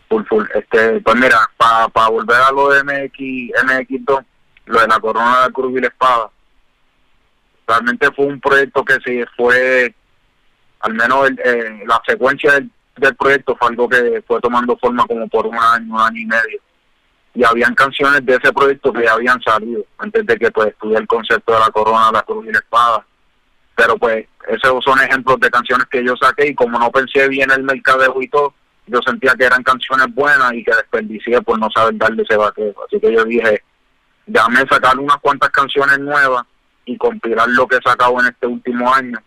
Full, 0.10 0.24
full. 0.26 0.46
Este, 0.54 1.02
pues 1.02 1.16
mira, 1.16 1.40
para 1.58 2.10
volver 2.10 2.38
a 2.38 2.52
lo 2.52 2.70
de 2.70 2.84
MX, 2.84 3.20
MX2, 3.66 4.26
lo 4.66 4.80
de 4.80 4.88
La 4.88 5.00
Corona, 5.00 5.42
la 5.42 5.50
Cruz 5.50 5.76
y 5.76 5.82
la 5.82 5.88
Espada, 5.88 6.30
realmente 7.68 8.12
fue 8.12 8.28
un 8.28 8.40
proyecto 8.40 8.86
que 8.86 9.00
se 9.04 9.26
fue, 9.36 9.94
al 10.82 10.94
menos 10.94 11.32
eh, 11.44 11.84
la 11.88 12.00
secuencia 12.06 12.54
del 12.54 12.70
del 12.98 13.16
proyecto 13.16 13.56
fue 13.56 13.70
algo 13.70 13.90
que 13.90 14.24
fue 14.28 14.40
tomando 14.40 14.78
forma 14.78 15.06
como 15.06 15.28
por 15.28 15.48
un 15.48 15.58
año, 15.58 15.94
un 15.94 16.00
año 16.00 16.20
y 16.20 16.26
medio. 16.26 16.60
Y 17.36 17.44
habían 17.44 17.74
canciones 17.74 18.24
de 18.26 18.36
ese 18.36 18.54
proyecto 18.54 18.94
que 18.94 19.08
habían 19.10 19.42
salido 19.42 19.84
antes 19.98 20.26
de 20.26 20.38
que 20.38 20.52
pues 20.52 20.68
estudié 20.68 20.98
el 20.98 21.08
concepto 21.08 21.54
de 21.54 21.60
la 21.60 21.72
corona, 21.72 22.12
la 22.12 22.22
cruz 22.22 22.46
y 22.48 22.52
la 22.52 22.60
espada. 22.60 23.06
Pero 23.76 23.98
pues 23.98 24.28
esos 24.48 24.84
son 24.84 25.00
ejemplos 25.02 25.40
de 25.40 25.50
canciones 25.50 25.88
que 25.88 26.04
yo 26.06 26.16
saqué 26.16 26.50
y 26.50 26.56
como 26.56 26.78
no 26.78 26.92
pensé 26.92 27.28
bien 27.28 27.50
el 27.50 27.64
mercadeo 27.64 28.22
y 28.22 28.28
todo, 28.28 28.54
yo 28.86 29.00
sentía 29.02 29.34
que 29.34 29.46
eran 29.46 29.64
canciones 29.64 30.14
buenas 30.14 30.54
y 30.54 30.64
que 30.64 30.76
desperdicié 30.76 31.42
por 31.42 31.58
no 31.58 31.70
saber 31.72 31.98
darle 31.98 32.22
ese 32.22 32.38
vaquero. 32.38 32.76
Así 32.86 33.00
que 33.00 33.12
yo 33.12 33.24
dije, 33.26 33.64
déjame 34.28 34.60
sacar 34.70 35.00
unas 35.00 35.18
cuantas 35.18 35.50
canciones 35.50 35.98
nuevas 35.98 36.44
y 36.86 36.98
compilar 36.98 37.50
lo 37.50 37.66
que 37.66 37.78
he 37.78 37.82
sacado 37.82 38.20
en 38.20 38.28
este 38.28 38.46
último 38.46 38.94
año 38.94 39.18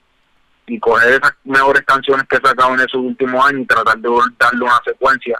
y 0.67 0.79
coger 0.79 1.15
esas 1.15 1.33
mejores 1.45 1.83
canciones 1.83 2.27
que 2.29 2.37
he 2.37 2.41
sacado 2.41 2.75
en 2.75 2.81
esos 2.81 3.01
últimos 3.01 3.45
años 3.47 3.63
y 3.63 3.67
tratar 3.67 3.99
de 3.99 4.09
darle 4.39 4.65
una 4.65 4.81
secuencia 4.85 5.39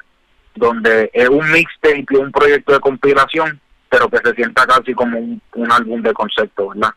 donde 0.55 1.11
es 1.12 1.29
un 1.29 1.51
mixtape 1.51 2.07
y 2.11 2.17
un 2.17 2.33
proyecto 2.33 2.73
de 2.73 2.81
compilación, 2.81 3.61
pero 3.89 4.09
que 4.09 4.19
se 4.19 4.35
sienta 4.35 4.67
casi 4.67 4.95
como 4.95 5.19
un, 5.19 5.73
álbum 5.73 6.03
de 6.03 6.12
concepto, 6.12 6.69
¿verdad? 6.69 6.95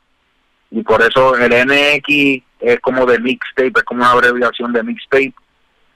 Y 0.71 0.81
por 0.83 1.01
eso 1.01 1.35
el 1.35 1.51
NX 1.51 2.43
es 2.59 2.79
como 2.79 3.05
de 3.05 3.19
mixtape, 3.19 3.73
es 3.75 3.83
como 3.83 4.01
una 4.01 4.11
abreviación 4.11 4.71
de 4.71 4.83
mixtape, 4.83 5.33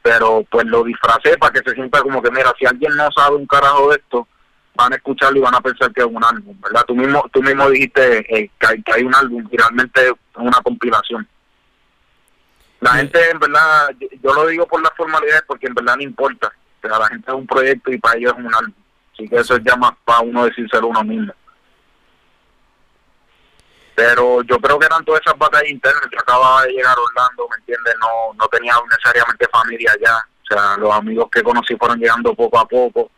pero 0.02 0.46
pues 0.50 0.66
lo 0.66 0.84
disfracé 0.84 1.38
para 1.38 1.54
que 1.54 1.62
se 1.68 1.76
sienta 1.76 2.02
como 2.02 2.22
que, 2.22 2.32
mira, 2.32 2.52
si 2.60 2.66
alguien 2.66 2.96
no 2.96 3.10
sabe 3.12 3.38
un 3.38 3.48
carajo 3.48 3.90
de 3.90 3.98
esto, 3.98 4.28
van 4.76 4.92
a 4.92 4.96
escucharlo 4.96 5.38
y 5.38 5.42
van 5.42 5.56
a 5.56 5.62
pensar 5.62 5.94
que 5.94 6.02
es 6.02 6.08
un 6.08 6.24
álbum, 6.24 6.60
¿verdad? 6.60 6.84
Tú 6.88 6.96
mismo, 6.96 7.24
tú 7.32 7.42
mismo 7.42 7.70
dijiste 7.70 8.20
eh, 8.20 8.50
que, 8.60 8.68
hay, 8.68 8.82
que 8.82 8.94
hay 8.94 9.04
un 9.04 9.16
álbum 9.16 9.48
y 9.50 9.56
realmente 9.58 10.08
es 10.08 10.14
una 10.36 10.60
compilación. 10.64 11.28
La 12.84 12.96
gente, 12.96 13.30
en 13.30 13.40
verdad, 13.40 13.92
yo, 14.22 14.34
lo 14.34 14.46
digo 14.48 14.68
por 14.68 14.84
la 14.84 14.92
formalidad 14.98 15.42
porque 15.48 15.68
en 15.68 15.74
verdad 15.74 15.96
no 15.96 16.04
importa. 16.04 16.52
Pero 16.82 17.00
la 17.00 17.08
gente 17.08 17.32
es 17.32 17.34
un 17.34 17.48
proyecto 17.48 17.94
y 17.94 17.98
para 17.98 18.18
ellos 18.18 18.34
es 18.38 18.46
un 18.46 18.54
álbum. 18.54 18.74
Así 19.14 19.30
que 19.30 19.38
eso 19.38 19.56
es 19.56 19.64
ya 19.64 19.78
más 19.78 19.94
para 20.04 20.20
uno 20.20 20.44
decírselo 20.44 20.88
uno 20.88 21.02
mismo. 21.02 21.34
Pero 23.96 24.42
yo 24.42 24.60
creo 24.60 24.78
que 24.78 24.86
eran 24.86 25.06
todas 25.06 25.22
esas 25.22 25.38
batallas 25.38 25.70
internas. 25.70 26.08
que 26.12 26.18
acababa 26.18 26.64
de 26.64 26.74
llegar 26.74 26.98
a 26.98 27.02
Orlando, 27.02 27.48
¿me 27.52 27.56
entiendes? 27.60 27.96
No, 28.02 28.34
no 28.34 28.48
tenía 28.50 28.74
necesariamente 28.90 29.48
familia 29.48 29.94
allá. 29.94 30.18
O 30.18 30.46
sea, 30.54 30.76
los 30.76 30.94
amigos 30.94 31.30
que 31.32 31.42
conocí 31.42 31.78
fueron 31.78 32.00
llegando 32.00 32.34
poco 32.34 32.60
a 32.60 32.68
poco. 32.68 33.12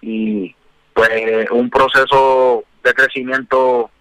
Y 0.00 0.52
pues 0.92 1.48
un 1.52 1.70
proceso 1.70 2.64
de 2.82 2.94
crecimiento 2.94 3.92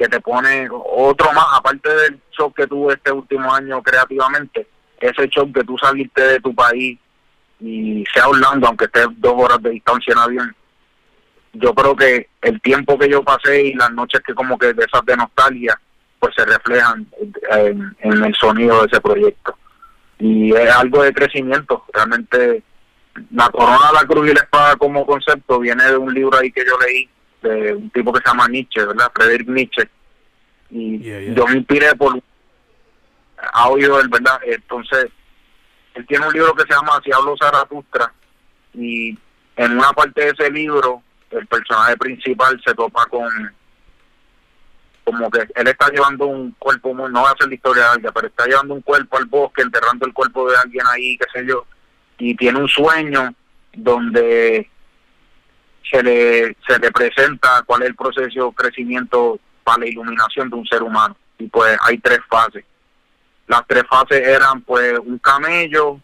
que 0.00 0.08
te 0.08 0.20
pone 0.22 0.66
otro 0.72 1.30
más, 1.34 1.44
aparte 1.52 1.94
del 1.94 2.18
shock 2.32 2.56
que 2.56 2.66
tuve 2.66 2.94
este 2.94 3.12
último 3.12 3.52
año 3.52 3.82
creativamente, 3.82 4.66
ese 4.98 5.28
shock 5.28 5.52
que 5.52 5.62
tú 5.62 5.76
saliste 5.76 6.22
de 6.22 6.40
tu 6.40 6.54
país 6.54 6.98
y 7.60 8.02
sea 8.10 8.26
Orlando, 8.28 8.66
aunque 8.66 8.86
estés 8.86 9.08
dos 9.18 9.34
horas 9.36 9.62
de 9.62 9.68
distancia 9.68 10.12
en 10.12 10.18
avión, 10.18 10.56
yo 11.52 11.74
creo 11.74 11.94
que 11.94 12.30
el 12.40 12.62
tiempo 12.62 12.98
que 12.98 13.10
yo 13.10 13.22
pasé 13.22 13.62
y 13.62 13.74
las 13.74 13.92
noches 13.92 14.22
que 14.26 14.32
como 14.32 14.56
que 14.56 14.72
de 14.72 14.86
esas 14.86 15.04
de 15.04 15.18
nostalgia, 15.18 15.78
pues 16.18 16.34
se 16.34 16.46
reflejan 16.46 17.06
en, 17.50 17.94
en 18.00 18.24
el 18.24 18.34
sonido 18.36 18.80
de 18.80 18.86
ese 18.86 19.02
proyecto. 19.02 19.54
Y 20.18 20.54
es 20.54 20.70
algo 20.76 21.02
de 21.02 21.12
crecimiento, 21.12 21.84
realmente 21.92 22.62
la 23.32 23.50
corona, 23.50 23.92
la 23.92 24.06
cruz 24.06 24.30
y 24.30 24.34
la 24.34 24.40
espada 24.40 24.76
como 24.76 25.04
concepto 25.04 25.58
viene 25.58 25.84
de 25.84 25.98
un 25.98 26.14
libro 26.14 26.38
ahí 26.38 26.50
que 26.50 26.64
yo 26.64 26.78
leí 26.78 27.06
de 27.42 27.74
un 27.74 27.90
tipo 27.90 28.12
que 28.12 28.20
se 28.20 28.28
llama 28.28 28.48
Nietzsche, 28.48 28.84
¿verdad? 28.84 29.10
Friedrich 29.14 29.48
Nietzsche. 29.48 29.88
Y 30.70 31.34
yo 31.34 31.46
me 31.46 31.56
inspiré 31.56 31.94
por 31.96 32.20
audio, 33.52 33.96
¿verdad? 34.08 34.40
Entonces, 34.44 35.06
él 35.94 36.06
tiene 36.06 36.26
un 36.26 36.32
libro 36.32 36.54
que 36.54 36.62
se 36.62 36.74
llama 36.74 37.00
Si 37.04 37.12
hablo 37.12 37.36
Zaratustra 37.36 38.12
y 38.74 39.18
en 39.56 39.72
una 39.72 39.92
parte 39.92 40.22
de 40.22 40.30
ese 40.30 40.50
libro 40.50 41.02
el 41.30 41.46
personaje 41.46 41.96
principal 41.96 42.60
se 42.64 42.74
topa 42.74 43.04
con 43.06 43.28
como 45.04 45.30
que 45.30 45.40
él 45.40 45.66
está 45.66 45.88
llevando 45.88 46.26
un 46.26 46.52
cuerpo, 46.52 46.94
no 46.94 47.22
va 47.22 47.30
a 47.30 47.36
ser 47.36 47.48
la 47.48 47.54
historia 47.54 47.82
de 47.82 47.88
alguien, 47.90 48.12
pero 48.14 48.28
está 48.28 48.46
llevando 48.46 48.74
un 48.74 48.82
cuerpo 48.82 49.16
al 49.16 49.24
bosque, 49.24 49.62
enterrando 49.62 50.06
el 50.06 50.12
cuerpo 50.12 50.48
de 50.48 50.56
alguien 50.56 50.86
ahí, 50.86 51.18
qué 51.18 51.26
sé 51.32 51.46
yo, 51.46 51.66
y 52.18 52.36
tiene 52.36 52.60
un 52.60 52.68
sueño 52.68 53.34
donde 53.72 54.69
se 55.88 56.02
le, 56.02 56.56
se 56.66 56.78
le 56.78 56.90
presenta 56.92 57.62
cuál 57.66 57.82
es 57.82 57.88
el 57.88 57.94
proceso 57.94 58.46
de 58.46 58.54
crecimiento 58.54 59.38
para 59.64 59.78
la 59.78 59.86
iluminación 59.86 60.50
de 60.50 60.56
un 60.56 60.66
ser 60.66 60.82
humano. 60.82 61.16
Y 61.38 61.46
pues 61.48 61.76
hay 61.82 61.98
tres 61.98 62.20
fases. 62.28 62.64
Las 63.46 63.66
tres 63.66 63.84
fases 63.88 64.26
eran 64.26 64.60
pues 64.62 64.98
un 64.98 65.18
camello, 65.18 66.00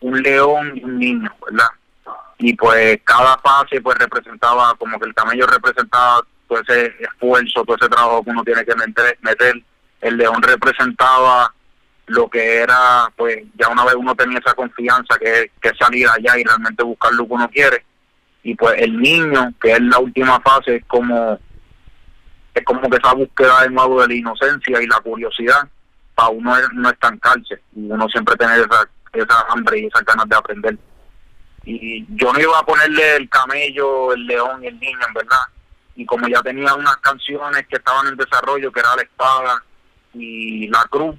un 0.00 0.22
león 0.22 0.72
y 0.74 0.84
un 0.84 0.98
niño, 0.98 1.32
¿verdad? 1.46 1.68
Y 2.38 2.54
pues 2.54 3.00
cada 3.04 3.38
fase 3.38 3.80
pues 3.80 3.96
representaba, 3.98 4.74
como 4.74 4.98
que 4.98 5.06
el 5.06 5.14
camello 5.14 5.46
representaba 5.46 6.20
todo 6.48 6.60
ese 6.60 6.94
esfuerzo, 7.00 7.64
todo 7.64 7.76
ese 7.76 7.88
trabajo 7.88 8.22
que 8.22 8.30
uno 8.30 8.44
tiene 8.44 8.64
que 8.64 8.74
meter. 8.74 9.62
El 10.00 10.16
León 10.18 10.42
representaba 10.42 11.52
lo 12.06 12.28
que 12.28 12.56
era, 12.56 13.10
pues 13.16 13.44
ya 13.54 13.68
una 13.68 13.84
vez 13.84 13.94
uno 13.94 14.14
tenía 14.14 14.38
esa 14.38 14.52
confianza 14.52 15.16
que, 15.18 15.50
que 15.60 15.70
salir 15.78 16.06
allá 16.08 16.38
y 16.38 16.44
realmente 16.44 16.82
buscar 16.82 17.12
lo 17.14 17.26
que 17.26 17.32
uno 17.32 17.48
quiere. 17.48 17.84
Y 18.44 18.54
pues 18.54 18.74
el 18.78 19.00
niño, 19.00 19.52
que 19.60 19.72
es 19.72 19.80
la 19.80 19.98
última 19.98 20.38
fase, 20.40 20.76
es 20.76 20.84
como 20.84 21.38
es 22.54 22.64
como 22.64 22.88
que 22.88 22.98
esa 22.98 23.12
búsqueda 23.14 23.62
de 23.62 23.70
nuevo 23.70 24.02
de 24.02 24.08
la 24.08 24.14
inocencia 24.14 24.80
y 24.80 24.86
la 24.86 25.00
curiosidad 25.00 25.66
para 26.14 26.28
uno 26.28 26.54
no 26.74 26.88
estancarse 26.90 27.60
y 27.74 27.90
uno 27.90 28.08
siempre 28.08 28.36
tener 28.36 28.60
esa, 28.60 28.88
esa 29.12 29.46
hambre 29.48 29.80
y 29.80 29.86
esas 29.86 30.04
ganas 30.04 30.28
de 30.28 30.36
aprender. 30.36 30.78
Y 31.64 32.06
yo 32.16 32.32
no 32.32 32.38
iba 32.38 32.58
a 32.58 32.66
ponerle 32.66 33.16
el 33.16 33.28
camello, 33.28 34.12
el 34.12 34.26
león 34.26 34.62
y 34.62 34.68
el 34.68 34.78
niño, 34.78 35.00
en 35.08 35.14
verdad. 35.14 35.46
Y 35.96 36.04
como 36.04 36.28
ya 36.28 36.42
tenía 36.42 36.74
unas 36.74 36.98
canciones 36.98 37.66
que 37.66 37.76
estaban 37.76 38.06
en 38.08 38.16
desarrollo, 38.16 38.70
que 38.70 38.80
era 38.80 38.94
la 38.94 39.02
espada 39.02 39.64
y 40.12 40.68
la 40.68 40.84
cruz, 40.90 41.16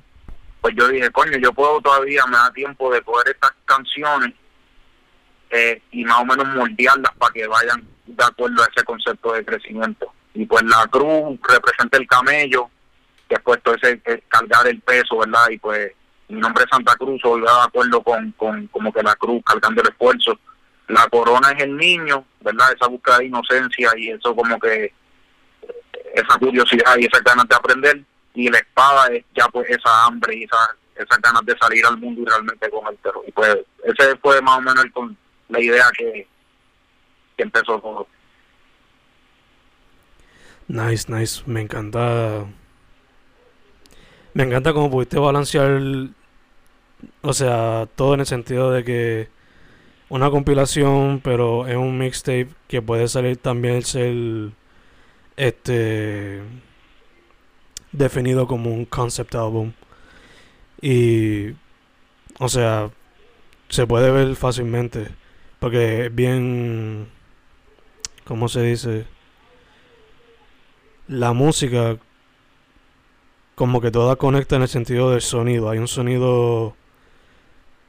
pues 0.62 0.76
yo 0.78 0.88
dije, 0.88 1.10
coño, 1.10 1.38
yo 1.40 1.52
puedo 1.52 1.82
todavía, 1.82 2.26
me 2.28 2.38
da 2.38 2.54
tiempo 2.54 2.94
de 2.94 3.02
coger 3.02 3.30
estas 3.30 3.52
canciones 3.66 4.34
eh, 5.50 5.82
y 5.92 6.04
más 6.04 6.22
o 6.22 6.26
menos 6.26 6.48
moldearlas 6.48 7.14
para 7.18 7.34
que 7.34 7.48
vayan 7.48 7.88
de 8.06 8.24
acuerdo 8.24 8.64
a 8.64 8.68
ese 8.74 8.84
concepto 8.84 9.34
de 9.34 9.46
crecimiento. 9.46 10.12
Y 10.34 10.46
pues 10.46 10.64
la 10.64 10.86
cruz 10.88 11.40
representa 11.48 11.98
el 11.98 12.08
camello, 12.08 12.70
que 13.28 13.36
es 13.36 13.42
puesto 13.42 13.74
ese 13.74 14.02
cargar 14.28 14.68
el 14.68 14.82
peso, 14.82 15.18
¿verdad? 15.20 15.50
Y 15.50 15.58
pues 15.58 15.92
mi 16.28 16.40
nombre 16.40 16.64
es 16.64 16.70
Santa 16.70 16.96
Cruz, 16.96 17.22
hoy 17.24 17.42
de 17.42 17.48
acuerdo 17.64 18.02
con, 18.02 18.32
con 18.34 18.68
como 18.68 18.92
que 18.92 19.04
la 19.04 19.16
cruz 19.16 19.42
cargando 19.46 19.82
el 19.82 19.90
esfuerzo. 19.90 20.40
La 20.88 21.08
corona 21.08 21.52
es 21.52 21.64
el 21.64 21.76
niño, 21.78 22.26
¿verdad? 22.42 22.74
Esa 22.74 22.88
búsqueda 22.88 23.20
de 23.20 23.26
inocencia 23.26 23.92
y 23.98 24.10
eso 24.10 24.36
como 24.36 24.60
que 24.60 24.94
esa 26.14 26.38
curiosidad 26.40 26.96
y 26.98 27.06
esas 27.06 27.24
ganas 27.24 27.48
de 27.48 27.56
aprender. 27.56 28.02
Y 28.34 28.50
la 28.50 28.58
espada 28.58 29.08
es 29.08 29.24
ya 29.36 29.48
pues 29.48 29.70
esa 29.70 30.06
hambre 30.06 30.36
y 30.36 30.44
esa, 30.44 30.76
esas 30.96 31.22
ganas 31.22 31.46
de 31.46 31.58
salir 31.58 31.86
al 31.86 31.98
mundo 31.98 32.22
y 32.22 32.26
realmente 32.26 32.70
con 32.70 32.88
el 32.88 32.98
terror. 32.98 33.24
Y 33.28 33.32
pues 33.32 33.58
ese 33.84 34.16
fue 34.18 34.42
más 34.42 34.58
o 34.58 34.62
menos 34.62 34.84
el, 34.84 34.92
la 35.50 35.60
idea 35.60 35.86
que, 35.98 36.28
empezó 37.38 37.80
todo. 37.80 38.08
Nice, 40.68 41.12
nice. 41.12 41.44
Me 41.46 41.62
encanta 41.62 42.46
me 44.34 44.44
encanta 44.44 44.74
cómo 44.74 44.92
pudiste 44.92 45.18
balancear, 45.18 45.82
o 47.22 47.34
sea, 47.34 47.88
todo 47.96 48.16
en 48.16 48.20
el 48.22 48.26
sentido 48.26 48.72
de 48.72 48.84
que 48.84 49.30
una 50.10 50.30
compilación, 50.30 51.22
pero 51.24 51.68
es 51.68 51.76
un 51.78 51.98
mixtape 51.98 52.50
que 52.68 52.82
puede 52.82 53.08
salir 53.08 53.38
también 53.38 53.82
ser 53.84 54.52
este 55.38 56.42
definido 57.92 58.48
como 58.48 58.74
un 58.74 58.86
concept 58.86 59.36
album. 59.36 59.74
Y 60.82 61.52
o 62.40 62.50
sea, 62.50 62.92
se 63.70 63.88
puede 63.88 64.12
ver 64.12 64.36
fácilmente 64.36 65.08
porque 65.60 66.06
es 66.06 66.16
bien 66.16 67.08
¿cómo 68.26 68.50
se 68.50 68.62
dice? 68.62 69.06
La 71.08 71.34
música 71.34 71.98
como 73.56 73.80
que 73.80 73.92
toda 73.92 74.18
conecta 74.18 74.58
en 74.58 74.64
el 74.64 74.68
sentido 74.68 75.12
del 75.12 75.22
sonido. 75.22 75.70
Hay 75.70 75.78
un 75.80 75.88
sonido 75.88 76.76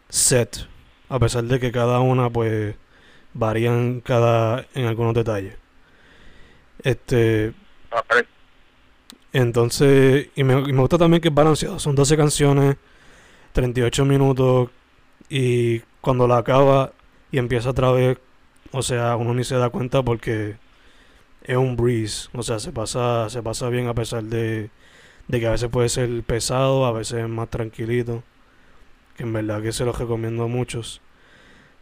set, 0.09 0.69
a 1.09 1.19
pesar 1.19 1.45
de 1.45 1.59
que 1.59 1.73
cada 1.73 2.01
una 2.01 2.31
pues 2.31 2.77
varían 3.35 4.01
cada 4.01 4.67
en 4.75 4.87
algunos 4.87 5.15
detalles. 5.15 5.57
Este 6.85 7.53
entonces, 9.33 10.29
y 10.35 10.45
me, 10.45 10.61
y 10.61 10.73
me 10.73 10.81
gusta 10.81 10.99
también 10.99 11.21
que 11.21 11.29
es 11.29 11.35
balanceado. 11.35 11.79
Son 11.79 11.95
12 11.95 12.17
canciones, 12.17 12.77
38 13.53 14.05
minutos, 14.05 14.71
y 15.29 15.81
cuando 16.01 16.27
la 16.27 16.39
acaba 16.39 16.93
y 17.31 17.39
empieza 17.39 17.71
otra 17.71 17.91
vez, 17.93 18.19
o 18.73 18.83
sea, 18.83 19.17
uno 19.17 19.35
ni 19.35 19.45
se 19.45 19.57
da 19.57 19.71
cuenta 19.71 20.03
porque 20.03 20.57
es 21.43 21.57
un 21.57 21.77
breeze. 21.77 22.29
O 22.33 22.43
sea, 22.43 22.59
se 22.59 22.73
pasa, 22.73 23.29
se 23.31 23.43
pasa 23.43 23.69
bien 23.69 23.89
a 23.89 23.95
pesar 23.95 24.25
de 24.25 24.71
de 25.29 25.41
que 25.41 25.47
a 25.47 25.51
veces 25.51 25.69
puede 25.71 25.89
ser 25.89 26.23
pesado, 26.23 26.87
a 26.87 26.93
veces 26.93 27.29
más 27.29 27.51
tranquilito, 27.51 28.23
que 29.17 29.25
en 29.25 29.33
verdad 29.33 29.63
que 29.63 29.73
se 29.73 29.85
los 29.85 29.99
recomiendo 29.99 30.45
a 30.45 30.49
muchos. 30.49 31.01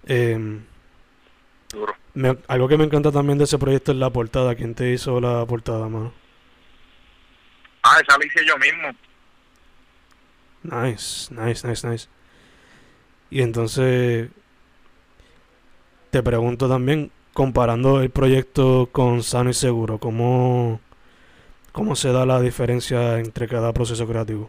Eh, 0.06 0.60
algo 2.48 2.68
que 2.68 2.76
me 2.78 2.84
encanta 2.84 3.10
también 3.10 3.38
de 3.38 3.44
ese 3.44 3.58
proyecto 3.58 3.92
es 3.92 3.98
la 3.98 4.10
portada. 4.10 4.54
¿Quién 4.54 4.74
te 4.74 4.92
hizo 4.92 5.20
la 5.20 5.44
portada, 5.46 5.88
mano? 5.88 6.12
Ah, 7.82 7.98
esa 8.00 8.18
la 8.18 8.24
hice 8.24 8.46
yo 8.46 8.56
mismo. 8.58 8.88
Nice, 10.62 11.34
nice, 11.34 11.66
nice, 11.66 11.86
nice. 11.86 12.08
Y 13.30 13.42
entonces, 13.42 14.30
te 16.14 16.22
pregunto 16.22 16.68
también, 16.68 17.10
comparando 17.32 18.00
el 18.00 18.08
proyecto 18.08 18.88
con 18.92 19.24
Sano 19.24 19.50
y 19.50 19.52
Seguro, 19.52 19.98
¿cómo, 19.98 20.80
¿Cómo 21.72 21.96
se 21.96 22.12
da 22.12 22.24
la 22.24 22.40
diferencia 22.40 23.18
entre 23.18 23.48
cada 23.48 23.72
proceso 23.72 24.06
creativo? 24.06 24.48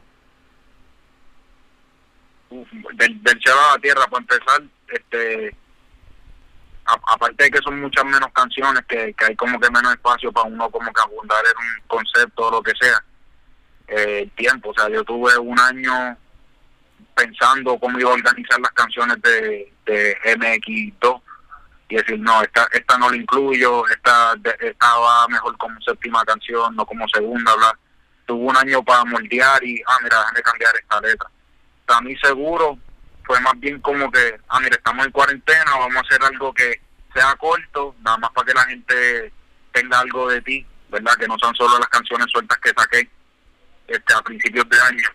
del, 2.51 3.19
cielo 3.23 3.59
a 3.73 3.79
tierra, 3.79 4.05
para 4.05 4.21
empezar, 4.21 4.61
este, 4.89 5.55
aparte 6.85 7.45
de 7.45 7.49
que 7.49 7.57
son 7.63 7.81
muchas 7.81 8.05
menos 8.05 8.31
canciones, 8.31 8.85
que, 8.87 9.15
hay 9.27 9.35
como 9.35 9.59
que 9.59 9.71
menos 9.71 9.91
espacio 9.91 10.31
para 10.31 10.47
uno 10.47 10.69
como 10.69 10.93
que 10.93 11.01
abundar 11.01 11.43
en 11.45 11.65
un 11.65 11.87
concepto 11.87 12.45
o 12.45 12.51
lo 12.51 12.61
que 12.61 12.73
sea, 12.79 13.03
eh, 13.87 14.19
el 14.21 14.31
tiempo, 14.33 14.69
o 14.69 14.73
sea, 14.75 14.87
yo 14.87 15.03
tuve 15.03 15.35
un 15.39 15.59
año 15.59 16.15
pensando 17.15 17.79
cómo 17.79 17.99
iba 17.99 18.11
a 18.11 18.13
organizar 18.13 18.59
las 18.59 18.71
canciones 18.73 19.19
de, 19.23 19.73
de 19.87 20.15
MX2 20.37 21.24
y 21.87 21.95
decir, 21.95 22.19
no, 22.19 22.41
esta, 22.41 22.67
esta 22.71 22.97
no 22.97 23.09
la 23.09 23.15
incluyo, 23.15 23.87
esta, 23.89 24.35
esta 24.59 24.97
va 24.97 25.27
mejor 25.27 25.55
como 25.57 25.79
séptima 25.81 26.23
canción, 26.25 26.75
no 26.75 26.85
como 26.85 27.07
segunda, 27.09 27.53
bla. 27.55 27.77
Tuvo 28.25 28.49
un 28.49 28.57
año 28.57 28.83
para 28.83 29.05
moldear 29.05 29.63
y, 29.63 29.81
ah, 29.85 29.97
mira, 30.01 30.17
déjame 30.17 30.41
cambiar 30.41 30.75
esta 30.75 31.01
letra. 31.01 31.29
Para 31.85 32.01
mí 32.01 32.15
seguro 32.17 32.79
fue 33.23 33.39
más 33.41 33.53
bien 33.59 33.79
como 33.81 34.11
que, 34.11 34.39
ah, 34.49 34.59
mira, 34.59 34.75
estamos 34.75 35.05
en 35.05 35.11
cuarentena, 35.11 35.71
vamos 35.77 35.97
a 35.97 35.99
hacer 35.99 36.23
algo 36.23 36.53
que 36.53 36.81
sea 37.13 37.35
corto, 37.35 37.95
nada 38.01 38.17
más 38.17 38.31
para 38.31 38.47
que 38.47 38.53
la 38.53 38.63
gente 38.65 39.33
tenga 39.71 39.99
algo 39.99 40.27
de 40.29 40.41
ti, 40.41 40.65
¿verdad? 40.89 41.15
Que 41.19 41.27
no 41.27 41.37
son 41.39 41.53
solo 41.55 41.77
las 41.77 41.89
canciones 41.89 42.25
sueltas 42.31 42.57
que 42.57 42.71
saqué 42.75 43.09
este 43.87 44.13
a 44.13 44.21
principios 44.23 44.67
de 44.69 44.81
año, 44.81 45.09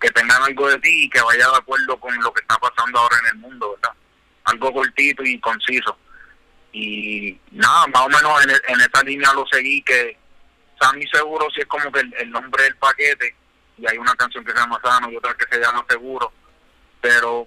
que 0.00 0.08
tengan 0.10 0.40
algo 0.44 0.68
de 0.68 0.78
ti 0.78 1.04
y 1.04 1.10
que 1.10 1.20
vaya 1.20 1.48
de 1.48 1.56
acuerdo 1.56 1.98
con 1.98 2.14
lo 2.22 2.32
que 2.32 2.42
está 2.42 2.56
pasando 2.58 3.00
ahora 3.00 3.16
en 3.22 3.26
el 3.26 3.34
mundo, 3.38 3.74
¿verdad? 3.74 3.96
Algo 4.44 4.72
cortito 4.72 5.24
y 5.24 5.40
conciso 5.40 5.98
y 6.72 7.38
nada, 7.50 7.86
más 7.88 8.02
o 8.02 8.08
menos 8.08 8.44
en, 8.44 8.50
en 8.50 8.80
esa 8.80 9.02
línea 9.04 9.32
lo 9.34 9.46
seguí 9.46 9.82
que 9.82 10.16
Sammy 10.80 11.06
Seguro 11.06 11.48
si 11.54 11.60
es 11.60 11.66
como 11.66 11.92
que 11.92 12.00
el, 12.00 12.30
nombre 12.30 12.64
del 12.64 12.76
paquete 12.76 13.36
y 13.78 13.86
hay 13.86 13.98
una 13.98 14.14
canción 14.14 14.44
que 14.44 14.52
se 14.52 14.58
llama 14.58 14.80
Sano 14.82 15.10
y 15.10 15.16
otra 15.16 15.34
que 15.34 15.46
se 15.50 15.60
llama 15.60 15.84
Seguro, 15.88 16.32
pero 17.00 17.46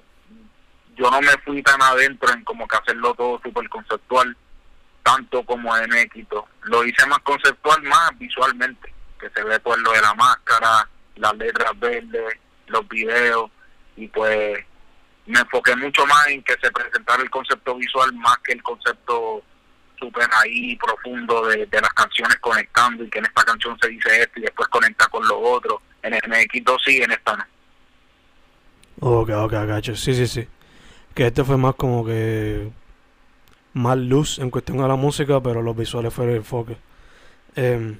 yo 0.95 1.11
no 1.11 1.21
me 1.21 1.37
fui 1.43 1.61
tan 1.61 1.81
adentro 1.81 2.31
en 2.31 2.43
como 2.43 2.67
que 2.67 2.77
hacerlo 2.77 3.13
todo 3.13 3.39
súper 3.43 3.67
conceptual, 3.69 4.35
tanto 5.03 5.43
como 5.43 5.75
en 5.77 5.93
éxito. 5.93 6.47
Lo 6.63 6.85
hice 6.85 7.05
más 7.07 7.19
conceptual, 7.19 7.81
más 7.83 8.17
visualmente, 8.17 8.93
que 9.19 9.29
se 9.29 9.43
ve 9.43 9.59
por 9.59 9.79
lo 9.79 9.91
de 9.91 10.01
la 10.01 10.13
máscara, 10.15 10.89
las 11.15 11.35
letras 11.37 11.77
verdes, 11.79 12.39
los 12.67 12.87
videos, 12.87 13.51
y 13.95 14.07
pues 14.07 14.65
me 15.25 15.39
enfoqué 15.39 15.75
mucho 15.75 16.05
más 16.05 16.27
en 16.27 16.43
que 16.43 16.55
se 16.61 16.71
presentara 16.71 17.23
el 17.23 17.29
concepto 17.29 17.75
visual 17.75 18.13
más 18.13 18.37
que 18.39 18.53
el 18.53 18.63
concepto 18.63 19.43
súper 19.97 20.27
ahí 20.43 20.75
profundo 20.75 21.47
de, 21.47 21.67
las 21.71 21.93
canciones 21.93 22.35
conectando 22.37 23.03
y 23.03 23.09
que 23.09 23.19
en 23.19 23.25
esta 23.25 23.43
canción 23.43 23.77
se 23.81 23.89
dice 23.89 24.21
esto 24.21 24.39
y 24.39 24.43
después 24.43 24.67
conecta 24.67 25.07
con 25.07 25.27
lo 25.27 25.39
otro. 25.39 25.81
En 26.03 26.13
el 26.13 26.21
MX2 26.21 26.77
sí, 26.85 27.01
en 27.01 27.11
esta 27.11 27.37
no. 27.37 27.45
Ok, 28.99 29.29
ok, 29.29 29.51
gacho. 29.51 29.95
Sí, 29.95 30.13
sí, 30.13 30.27
sí. 30.27 30.47
Que 31.13 31.27
este 31.27 31.43
fue 31.43 31.57
más 31.57 31.75
como 31.75 32.05
que 32.05 32.69
más 33.73 33.97
luz 33.97 34.39
en 34.39 34.49
cuestión 34.49 34.81
a 34.81 34.87
la 34.87 34.95
música, 34.95 35.41
pero 35.41 35.61
los 35.61 35.75
visuales 35.75 36.13
fueron 36.13 36.33
el 36.33 36.39
enfoque. 36.39 36.77
Em, 37.55 37.97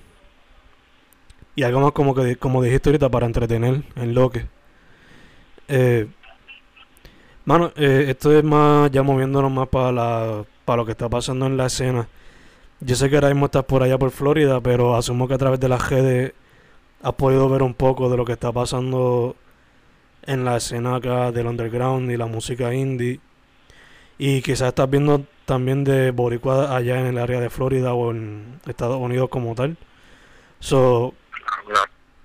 y 1.55 1.63
algo 1.63 1.79
más 1.81 1.91
como 1.93 2.13
que 2.13 2.35
como 2.35 2.61
dijiste 2.61 2.89
ahorita 2.89 3.09
para 3.09 3.25
entretener 3.25 3.83
en 3.95 4.13
lo 4.13 4.29
que. 4.29 4.45
Eh, 5.67 6.07
Mano, 7.45 7.71
eh, 7.75 8.05
esto 8.09 8.35
es 8.35 8.43
más 8.43 8.89
ya 8.89 9.03
moviéndonos 9.03 9.51
más 9.51 9.67
para 9.67 9.91
la, 9.91 10.45
para 10.65 10.77
lo 10.77 10.85
que 10.85 10.93
está 10.93 11.09
pasando 11.09 11.45
en 11.45 11.57
la 11.57 11.67
escena. 11.67 12.07
Yo 12.81 12.95
sé 12.95 13.09
que 13.09 13.15
ahora 13.17 13.29
mismo 13.29 13.45
estás 13.47 13.65
por 13.65 13.83
allá 13.83 13.97
por 13.99 14.11
Florida, 14.11 14.61
pero 14.61 14.95
asumo 14.95 15.27
que 15.27 15.35
a 15.35 15.37
través 15.37 15.59
de 15.59 15.69
las 15.69 15.89
redes 15.89 16.33
has 17.03 17.13
podido 17.13 17.47
ver 17.49 17.63
un 17.63 17.75
poco 17.75 18.09
de 18.09 18.17
lo 18.17 18.25
que 18.25 18.33
está 18.33 18.51
pasando 18.51 19.35
en 20.23 20.45
la 20.45 20.57
escena 20.57 20.95
acá 20.95 21.31
del 21.31 21.47
underground 21.47 22.11
y 22.11 22.17
la 22.17 22.25
música 22.27 22.73
indie. 22.73 23.19
Y 24.17 24.41
quizás 24.41 24.69
estás 24.69 24.89
viendo 24.89 25.25
también 25.45 25.83
de 25.83 26.11
boricua 26.11 26.75
allá 26.75 26.99
en 26.99 27.07
el 27.07 27.17
área 27.19 27.39
de 27.39 27.49
Florida 27.51 27.93
o 27.93 28.11
en 28.11 28.59
Estados 28.67 28.97
Unidos 28.99 29.29
como 29.29 29.55
tal. 29.55 29.77
So, 30.59 31.13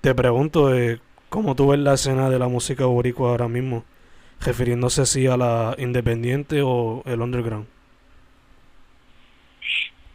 te 0.00 0.14
pregunto, 0.14 0.74
eh, 0.74 1.00
¿cómo 1.28 1.54
tú 1.54 1.68
ves 1.68 1.80
la 1.80 1.94
escena 1.94 2.30
de 2.30 2.38
la 2.38 2.48
música 2.48 2.86
boricua 2.86 3.30
ahora 3.30 3.48
mismo? 3.48 3.84
Refiriéndose 4.40 5.02
así 5.02 5.26
a 5.26 5.36
la 5.36 5.74
independiente 5.78 6.62
o 6.62 7.02
el 7.06 7.20
underground. 7.20 7.66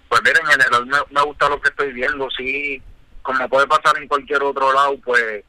Pues 0.09 0.21
mira, 0.23 0.39
en 0.39 0.47
general 0.47 0.85
me, 0.85 0.97
me 1.11 1.21
gusta 1.23 1.49
lo 1.49 1.61
que 1.61 1.69
estoy 1.69 1.93
viendo, 1.93 2.29
sí, 2.31 2.81
como 3.21 3.47
puede 3.49 3.67
pasar 3.67 3.97
en 3.97 4.07
cualquier 4.07 4.43
otro 4.43 4.71
lado, 4.73 4.97
pues 5.03 5.43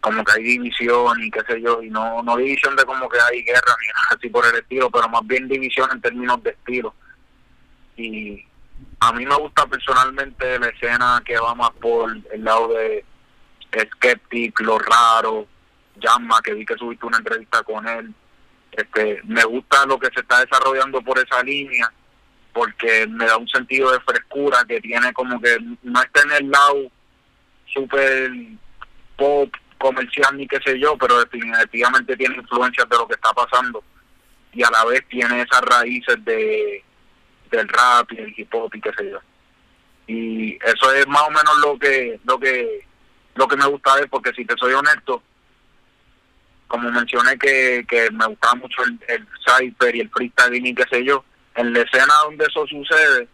como 0.00 0.24
que 0.24 0.32
hay 0.32 0.42
división 0.42 1.22
y 1.22 1.30
qué 1.30 1.40
sé 1.46 1.60
yo, 1.60 1.82
y 1.82 1.90
no, 1.90 2.22
no 2.22 2.36
división 2.36 2.74
de 2.76 2.84
como 2.84 3.08
que 3.08 3.18
hay 3.20 3.42
guerra 3.42 3.74
ni 3.80 3.86
nada 3.88 4.16
así 4.16 4.28
por 4.28 4.44
el 4.46 4.56
estilo, 4.56 4.90
pero 4.90 5.08
más 5.08 5.26
bien 5.26 5.48
división 5.48 5.88
en 5.92 6.00
términos 6.00 6.42
de 6.42 6.50
estilo. 6.50 6.94
Y 7.96 8.44
a 9.00 9.12
mí 9.12 9.24
me 9.24 9.36
gusta 9.36 9.66
personalmente 9.66 10.58
la 10.58 10.68
escena 10.68 11.22
que 11.24 11.38
va 11.38 11.54
más 11.54 11.70
por 11.80 12.10
el 12.32 12.44
lado 12.44 12.68
de 12.68 13.04
Skeptic, 13.72 14.60
Lo 14.60 14.78
Raro, 14.78 15.46
Llama, 16.00 16.40
que 16.42 16.54
vi 16.54 16.64
que 16.64 16.76
subiste 16.76 17.06
una 17.06 17.18
entrevista 17.18 17.62
con 17.62 17.86
él. 17.86 18.14
Este, 18.72 19.20
me 19.24 19.44
gusta 19.44 19.86
lo 19.86 19.98
que 19.98 20.10
se 20.14 20.20
está 20.20 20.44
desarrollando 20.44 21.00
por 21.02 21.18
esa 21.18 21.42
línea, 21.42 21.90
porque 22.52 23.06
me 23.08 23.26
da 23.26 23.36
un 23.36 23.48
sentido 23.48 23.90
de 23.92 24.00
frescura 24.00 24.64
que 24.66 24.80
tiene 24.80 25.12
como 25.12 25.40
que 25.40 25.58
no 25.82 26.02
está 26.02 26.22
en 26.22 26.32
el 26.44 26.50
lado 26.50 26.90
súper 27.66 28.30
pop 29.16 29.52
comercial 29.78 30.36
ni 30.36 30.46
qué 30.46 30.58
sé 30.64 30.78
yo, 30.78 30.96
pero 30.96 31.18
definitivamente 31.18 32.16
tiene 32.16 32.36
influencias 32.36 32.88
de 32.88 32.96
lo 32.96 33.06
que 33.06 33.14
está 33.14 33.32
pasando 33.32 33.82
y 34.56 34.62
a 34.62 34.70
la 34.70 34.84
vez 34.86 35.06
tiene 35.08 35.42
esas 35.42 35.60
raíces 35.60 36.24
de 36.24 36.82
del 37.50 37.68
rap 37.68 38.10
y 38.12 38.18
el 38.18 38.34
hip 38.36 38.52
hop 38.54 38.74
y 38.74 38.80
qué 38.80 38.90
sé 38.96 39.10
yo. 39.10 39.18
Y 40.08 40.54
eso 40.64 40.92
es 40.94 41.06
más 41.06 41.22
o 41.22 41.30
menos 41.30 41.58
lo 41.62 41.78
que 41.78 42.18
lo 42.24 42.38
que 42.38 42.86
lo 43.34 43.46
que 43.46 43.56
me 43.56 43.66
gusta 43.66 43.94
ver 43.96 44.08
porque 44.08 44.32
si 44.32 44.44
te 44.44 44.54
soy 44.56 44.72
honesto, 44.72 45.22
como 46.68 46.90
mencioné 46.90 47.38
que, 47.38 47.84
que 47.88 48.10
me 48.10 48.26
gustaba 48.26 48.54
mucho 48.56 48.82
el, 48.84 48.98
el 49.08 49.26
cypher 49.46 49.94
y 49.94 50.00
el 50.00 50.10
freestyle 50.10 50.66
y 50.66 50.74
qué 50.74 50.84
sé 50.90 51.04
yo, 51.04 51.24
en 51.54 51.72
la 51.72 51.80
escena 51.80 52.12
donde 52.24 52.44
eso 52.44 52.66
sucede 52.66 53.28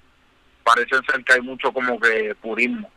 parece 0.62 0.96
ser 1.10 1.24
que 1.24 1.32
hay 1.32 1.40
mucho 1.40 1.72
como 1.72 1.98
que 2.00 2.34
purismo. 2.40 2.90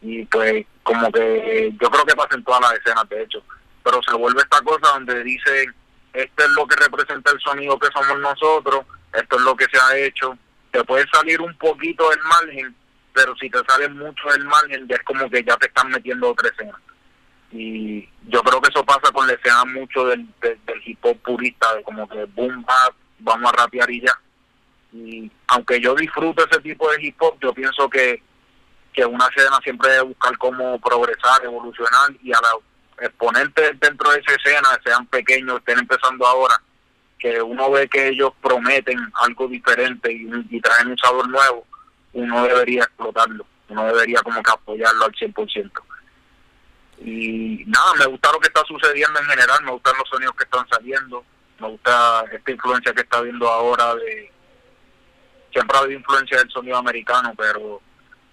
Y 0.00 0.24
pues 0.26 0.64
como 0.82 1.10
que 1.10 1.72
yo 1.80 1.90
creo 1.90 2.04
que 2.04 2.14
pasa 2.14 2.36
en 2.36 2.44
todas 2.44 2.60
las 2.60 2.74
escenas 2.74 3.08
de 3.08 3.22
hecho. 3.22 3.42
Pero 3.82 4.00
se 4.06 4.14
vuelve 4.14 4.42
esta 4.42 4.60
cosa 4.60 4.92
donde 4.94 5.24
dice 5.24 5.66
esto 6.12 6.44
es 6.44 6.50
lo 6.50 6.66
que 6.66 6.76
representa 6.76 7.30
el 7.32 7.40
sonido 7.40 7.78
que 7.78 7.88
somos 7.88 8.18
nosotros 8.18 8.86
esto 9.12 9.36
es 9.36 9.42
lo 9.42 9.56
que 9.56 9.66
se 9.70 9.78
ha 9.78 9.96
hecho 9.98 10.36
te 10.70 10.82
puede 10.84 11.06
salir 11.12 11.40
un 11.40 11.56
poquito 11.58 12.08
del 12.10 12.20
margen 12.20 12.74
pero 13.12 13.34
si 13.36 13.50
te 13.50 13.58
sale 13.68 13.88
mucho 13.88 14.28
del 14.30 14.44
margen 14.44 14.86
ya 14.88 14.96
es 14.96 15.02
como 15.02 15.28
que 15.30 15.42
ya 15.42 15.56
te 15.56 15.66
están 15.66 15.88
metiendo 15.90 16.30
otra 16.30 16.48
escena 16.48 16.78
y 17.50 18.08
yo 18.28 18.42
creo 18.42 18.60
que 18.60 18.68
eso 18.68 18.84
pasa 18.84 19.10
la 19.26 19.32
escena 19.32 19.64
mucho 19.64 20.06
del, 20.06 20.26
hip 20.84 20.98
hop 21.02 21.18
purista 21.18 21.74
de 21.74 21.82
como 21.82 22.08
que 22.08 22.24
boom 22.26 22.62
bap 22.62 22.94
vamos 23.20 23.52
a 23.52 23.56
rapear 23.56 23.90
y 23.90 24.00
ya 24.02 24.20
y 24.92 25.30
aunque 25.48 25.80
yo 25.80 25.94
disfruto 25.94 26.46
ese 26.46 26.60
tipo 26.60 26.90
de 26.90 27.02
hip 27.02 27.16
hop 27.20 27.38
yo 27.40 27.52
pienso 27.52 27.88
que 27.88 28.22
que 28.92 29.04
una 29.04 29.26
escena 29.28 29.58
siempre 29.62 29.90
debe 29.90 30.02
buscar 30.02 30.36
cómo 30.38 30.76
progresar, 30.80 31.44
evolucionar 31.44 32.10
y 32.20 32.32
a 32.32 32.38
la 32.40 33.06
exponente 33.06 33.72
dentro 33.80 34.10
de 34.10 34.18
esa 34.18 34.34
escena, 34.34 34.68
sean 34.84 35.06
pequeños, 35.06 35.58
estén 35.58 35.78
empezando 35.78 36.26
ahora, 36.26 36.60
que 37.16 37.40
uno 37.40 37.70
ve 37.70 37.88
que 37.88 38.08
ellos 38.08 38.32
prometen 38.42 38.98
algo 39.22 39.46
diferente 39.46 40.12
y, 40.12 40.60
traen 40.60 40.88
un 40.88 40.98
sabor 40.98 41.28
nuevo, 41.28 41.64
uno 42.12 42.42
debería 42.44 42.82
explotarlo, 42.82 43.46
uno 43.68 43.86
debería 43.86 44.20
como 44.22 44.42
que 44.42 44.50
apoyarlo 44.50 45.04
al 45.04 45.12
100%. 45.12 45.70
Y 47.00 47.64
nada, 47.66 47.94
me 47.98 48.06
gusta 48.06 48.32
lo 48.32 48.40
que 48.40 48.48
está 48.48 48.62
sucediendo 48.64 49.20
en 49.20 49.26
general, 49.26 49.62
me 49.64 49.72
gustan 49.72 49.96
los 49.98 50.08
sonidos 50.08 50.34
que 50.36 50.44
están 50.44 50.68
saliendo, 50.68 51.24
me 51.60 51.68
gusta 51.68 52.24
esta 52.32 52.50
influencia 52.50 52.92
que 52.92 53.02
está 53.02 53.20
viendo 53.20 53.48
ahora 53.48 53.94
de... 53.94 54.32
Siempre 55.52 55.76
ha 55.76 55.80
habido 55.80 55.98
influencia 55.98 56.38
del 56.38 56.50
sonido 56.50 56.76
americano, 56.76 57.32
pero 57.36 57.80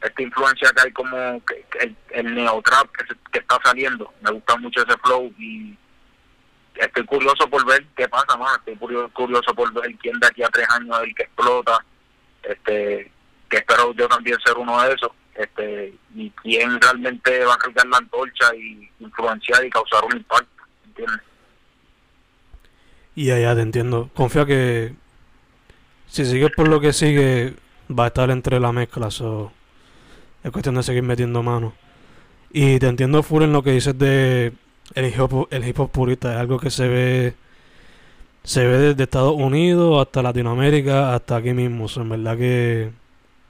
esta 0.01 0.21
influencia 0.21 0.71
que 0.75 0.82
hay 0.82 0.91
como 0.91 1.43
que, 1.45 1.65
el, 1.80 1.95
el 2.10 2.36
neotrap 2.36 2.91
que, 2.91 3.06
que 3.32 3.39
está 3.39 3.58
saliendo. 3.63 4.13
Me 4.21 4.32
gusta 4.32 4.58
mucho 4.58 4.82
ese 4.82 4.97
flow 4.97 5.34
y 5.38 5.78
estoy 6.75 7.06
curioso 7.06 7.49
por 7.49 7.65
ver 7.65 7.86
qué 7.95 8.08
pasa 8.10 8.38
más. 8.38 8.60
Estoy 8.65 8.75
curioso 9.12 9.56
por 9.56 9.73
ver 9.73 9.95
quién 9.95 10.19
de 10.19 10.28
aquí 10.28 10.43
a 10.43 10.49
tres 10.49 10.69
años 10.69 10.97
es 10.97 11.04
el 11.08 11.15
que 11.15 11.23
explota. 11.23 11.86
Este, 12.43 13.12
que 13.49 13.58
espero 13.58 13.93
yo 13.93 14.08
también 14.08 14.38
ser 14.45 14.58
uno 14.58 14.82
de 14.82 14.93
esos. 14.93 15.12
Este, 15.36 15.93
y 16.15 16.30
quién 16.32 16.80
realmente 16.80 17.43
va 17.43 17.56
a 17.56 17.58
cargar 17.58 17.86
la 17.88 17.98
antorcha 17.98 18.56
y 18.56 18.89
influenciar 19.00 19.65
y 19.65 19.69
causar 19.69 20.06
un 20.06 20.17
impacto. 20.17 20.63
¿Entiendes? 20.86 21.21
Y 23.15 23.32
allá 23.32 23.56
te 23.56 23.62
entiendo. 23.62 24.10
Confía 24.13 24.45
que 24.45 24.93
si 26.08 26.26
sigues 26.26 26.52
por 26.56 26.67
lo 26.67 26.80
que 26.80 26.93
sigue, 26.93 27.54
va 27.89 28.06
a 28.06 28.08
estar 28.08 28.30
entre 28.30 28.60
la 28.60 28.71
mezcla. 28.71 29.12
So 29.12 29.52
es 30.43 30.52
cuestión 30.52 30.76
de 30.76 30.84
seguir 30.84 31.04
metiendo 31.04 31.43
mano. 31.43 31.74
Y 32.52 32.80
te 32.80 32.88
entiendo 32.88 33.24
full 33.24 33.43
en 33.43 33.54
lo 33.54 33.63
que 33.63 33.71
dices 33.71 33.98
de 33.98 34.54
el 34.93 35.06
hip 35.06 35.19
hop, 35.19 35.48
el 35.52 35.67
hip 35.67 35.78
purista. 35.91 36.34
Es 36.34 36.39
algo 36.39 36.60
que 36.60 36.69
se 36.69 36.88
ve 36.88 37.36
se 38.43 38.65
ve 38.65 38.78
desde 38.78 39.04
Estados 39.04 39.36
Unidos 39.36 40.00
hasta 40.06 40.21
Latinoamérica, 40.21 41.15
hasta 41.15 41.38
aquí 41.38 41.54
mismo. 41.54 41.88
en 41.95 42.10
verdad 42.10 42.38
que 42.38 42.91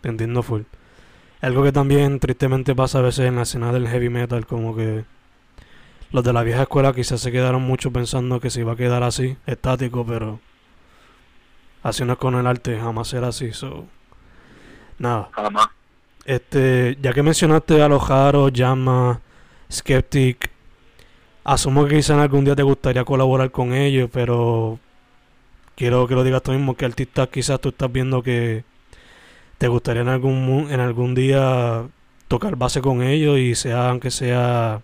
te 0.01 0.09
entiendo 0.09 0.41
full. 0.41 0.61
Algo 1.45 1.61
que 1.61 1.71
también 1.71 2.19
tristemente 2.19 2.73
pasa 2.73 2.97
a 2.97 3.01
veces 3.03 3.27
en 3.27 3.35
la 3.35 3.43
escena 3.43 3.71
del 3.71 3.87
heavy 3.87 4.09
metal, 4.09 4.47
como 4.47 4.75
que 4.75 5.05
los 6.09 6.23
de 6.23 6.33
la 6.33 6.41
vieja 6.41 6.63
escuela 6.63 6.91
quizás 6.91 7.21
se 7.21 7.31
quedaron 7.31 7.61
mucho 7.61 7.91
pensando 7.91 8.39
que 8.39 8.49
se 8.49 8.61
iba 8.61 8.73
a 8.73 8.75
quedar 8.75 9.03
así, 9.03 9.37
estático, 9.45 10.03
pero 10.03 10.39
así 11.83 12.03
no 12.03 12.13
es 12.13 12.17
con 12.17 12.33
el 12.33 12.47
arte, 12.47 12.79
jamás 12.79 13.09
será 13.09 13.27
así. 13.27 13.53
So, 13.53 13.85
nada. 14.97 15.29
Jamás. 15.33 15.67
Este, 16.25 16.97
ya 16.99 17.13
que 17.13 17.21
mencionaste 17.21 17.79
a 17.79 17.89
los 17.89 18.01
Jaro, 18.01 18.49
Llama, 18.49 19.21
Skeptic, 19.71 20.49
asumo 21.43 21.85
que 21.85 21.97
quizás 21.97 22.17
algún 22.17 22.45
día 22.45 22.55
te 22.55 22.63
gustaría 22.63 23.05
colaborar 23.05 23.51
con 23.51 23.71
ellos, 23.71 24.09
pero 24.11 24.79
quiero 25.75 26.07
que 26.07 26.15
lo 26.15 26.23
digas 26.23 26.41
tú 26.41 26.53
mismo, 26.53 26.75
que 26.75 26.85
artistas 26.85 27.27
quizás 27.27 27.61
tú 27.61 27.69
estás 27.69 27.91
viendo 27.91 28.23
que 28.23 28.63
te 29.57 29.67
gustaría 29.67 30.01
en 30.01 30.09
algún 30.09 30.67
en 30.69 30.79
algún 30.79 31.15
día 31.15 31.87
tocar 32.27 32.55
base 32.55 32.81
con 32.81 33.01
ellos 33.01 33.37
y 33.37 33.55
sea 33.55 33.89
aunque 33.89 34.11
sea 34.11 34.81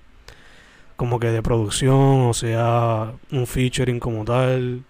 como 0.96 1.20
que 1.20 1.28
de 1.28 1.42
producción 1.42 2.28
o 2.28 2.34
sea 2.34 3.14
un 3.32 3.48
featuring 3.48 4.00
como 4.00 4.24
tal. 4.26 4.84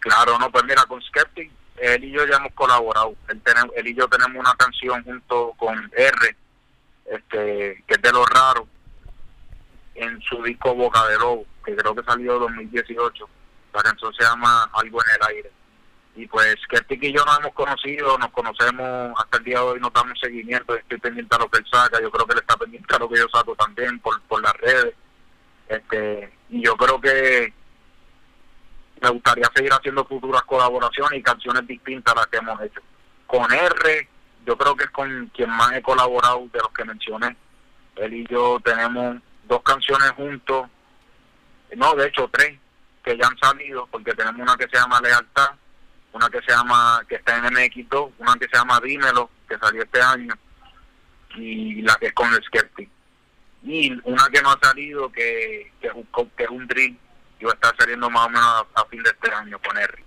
Claro, 0.00 0.38
no, 0.38 0.50
pues 0.50 0.64
mira, 0.64 0.84
con 0.86 1.00
Skeptic 1.00 1.50
él 1.76 2.04
y 2.04 2.10
yo 2.12 2.26
ya 2.26 2.36
hemos 2.36 2.52
colaborado. 2.54 3.14
Él, 3.28 3.42
él 3.76 3.86
y 3.88 3.94
yo 3.94 4.08
tenemos 4.08 4.38
una 4.38 4.54
canción 4.54 5.02
junto 5.04 5.52
con 5.56 5.90
R, 5.94 6.36
este, 7.06 7.84
que 7.86 7.94
es 7.94 8.02
de 8.02 8.12
lo 8.12 8.24
raro, 8.26 8.66
en 9.94 10.20
su 10.22 10.42
disco 10.42 10.74
Boca 10.74 11.06
de 11.06 11.18
Lobo, 11.18 11.44
que 11.64 11.76
creo 11.76 11.94
que 11.94 12.02
salió 12.02 12.34
en 12.34 12.40
2018. 12.40 13.28
La 13.72 13.82
canción 13.82 14.14
se 14.14 14.24
llama 14.24 14.70
Algo 14.72 15.00
en 15.02 15.14
el 15.14 15.36
aire. 15.36 15.52
Y 16.16 16.26
pues 16.28 16.56
que 16.68 16.94
y 16.94 17.12
yo 17.12 17.24
nos 17.24 17.38
hemos 17.40 17.54
conocido, 17.54 18.16
nos 18.18 18.30
conocemos 18.30 19.18
hasta 19.18 19.38
el 19.38 19.44
día 19.44 19.58
de 19.58 19.64
hoy, 19.64 19.80
nos 19.80 19.92
damos 19.92 20.18
seguimiento, 20.20 20.76
estoy 20.76 20.98
pendiente 20.98 21.34
a 21.34 21.40
lo 21.40 21.48
que 21.48 21.58
él 21.58 21.66
saca, 21.70 22.00
yo 22.00 22.10
creo 22.10 22.26
que 22.26 22.34
él 22.34 22.38
está 22.38 22.56
pendiente 22.56 22.94
a 22.94 22.98
lo 22.98 23.08
que 23.08 23.18
yo 23.18 23.26
saco 23.32 23.56
también 23.56 23.98
por, 23.98 24.20
por 24.22 24.40
las 24.40 24.52
redes. 24.54 24.94
este 25.68 26.32
Y 26.50 26.64
yo 26.64 26.76
creo 26.76 27.00
que 27.00 27.52
me 29.02 29.10
gustaría 29.10 29.50
seguir 29.54 29.72
haciendo 29.72 30.04
futuras 30.04 30.42
colaboraciones 30.42 31.18
y 31.18 31.22
canciones 31.22 31.66
distintas 31.66 32.14
a 32.14 32.20
las 32.20 32.26
que 32.28 32.38
hemos 32.38 32.60
hecho. 32.62 32.80
Con 33.26 33.52
R, 33.52 34.08
yo 34.46 34.56
creo 34.56 34.76
que 34.76 34.84
es 34.84 34.90
con 34.90 35.26
quien 35.34 35.50
más 35.50 35.72
he 35.72 35.82
colaborado 35.82 36.46
de 36.52 36.60
los 36.60 36.70
que 36.70 36.84
mencioné. 36.84 37.36
Él 37.96 38.14
y 38.14 38.26
yo 38.28 38.60
tenemos 38.64 39.16
dos 39.48 39.62
canciones 39.62 40.10
juntos, 40.12 40.68
no, 41.76 41.94
de 41.94 42.06
hecho 42.06 42.28
tres, 42.32 42.58
que 43.02 43.16
ya 43.16 43.26
han 43.26 43.38
salido, 43.38 43.86
porque 43.90 44.14
tenemos 44.14 44.40
una 44.40 44.56
que 44.56 44.68
se 44.68 44.76
llama 44.76 45.00
Lealtad, 45.00 45.50
una 46.14 46.30
que 46.30 46.40
se 46.42 46.52
llama, 46.52 47.02
que 47.08 47.16
está 47.16 47.36
en 47.36 47.44
MX2, 47.44 48.12
una 48.18 48.34
que 48.34 48.46
se 48.46 48.56
llama 48.56 48.80
Dímelo, 48.80 49.30
que 49.48 49.58
salió 49.58 49.82
este 49.82 50.00
año, 50.00 50.32
y 51.34 51.82
la 51.82 51.96
que 51.96 52.06
es 52.06 52.12
con 52.14 52.32
el 52.32 52.42
Skeptic. 52.44 52.88
Y 53.64 53.92
una 54.04 54.28
que 54.32 54.40
no 54.40 54.52
ha 54.52 54.58
salido, 54.62 55.10
que, 55.10 55.72
que, 55.80 55.88
es, 55.88 55.92
un, 55.92 56.08
que 56.36 56.44
es 56.44 56.50
un 56.50 56.66
drill 56.68 56.98
iba 57.40 57.50
a 57.50 57.54
estar 57.54 57.74
saliendo 57.78 58.08
más 58.08 58.26
o 58.26 58.30
menos 58.30 58.66
a, 58.74 58.84
fin 58.86 59.02
de 59.02 59.10
este 59.10 59.32
año 59.32 59.58
con 59.58 59.76
Henry. 59.76 60.04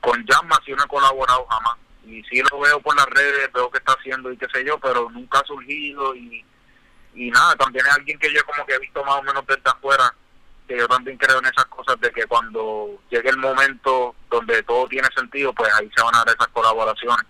Con 0.00 0.24
Llama 0.24 0.58
sí 0.64 0.72
no 0.72 0.84
he 0.84 0.88
colaborado 0.88 1.46
jamás. 1.46 1.76
Y 2.06 2.22
sí 2.24 2.42
lo 2.50 2.60
veo 2.60 2.80
por 2.80 2.96
las 2.96 3.06
redes, 3.06 3.52
veo 3.52 3.70
que 3.70 3.78
está 3.78 3.94
haciendo 3.94 4.30
y 4.30 4.36
qué 4.36 4.46
sé 4.52 4.64
yo, 4.64 4.78
pero 4.78 5.10
nunca 5.10 5.40
ha 5.40 5.44
surgido 5.44 6.14
y, 6.14 6.44
y 7.14 7.30
nada, 7.30 7.56
también 7.56 7.86
es 7.86 7.92
alguien 7.92 8.18
que 8.18 8.32
yo 8.32 8.44
como 8.44 8.64
que 8.64 8.74
he 8.74 8.78
visto 8.78 9.04
más 9.04 9.16
o 9.16 9.22
menos 9.22 9.44
desde 9.46 9.62
afuera, 9.64 10.14
que 10.66 10.78
yo 10.78 10.88
también 10.88 11.18
creo 11.18 11.38
en 11.38 11.46
esas 11.46 11.66
cosas 11.66 12.00
de 12.00 12.10
que 12.10 12.26
cuando 12.26 13.00
llegue 13.10 13.28
el 13.28 13.36
momento 13.36 13.49
pues 15.56 15.74
ahí 15.74 15.90
se 15.94 16.02
van 16.02 16.14
a 16.14 16.18
dar 16.18 16.28
esas 16.28 16.48
colaboraciones. 16.48 17.26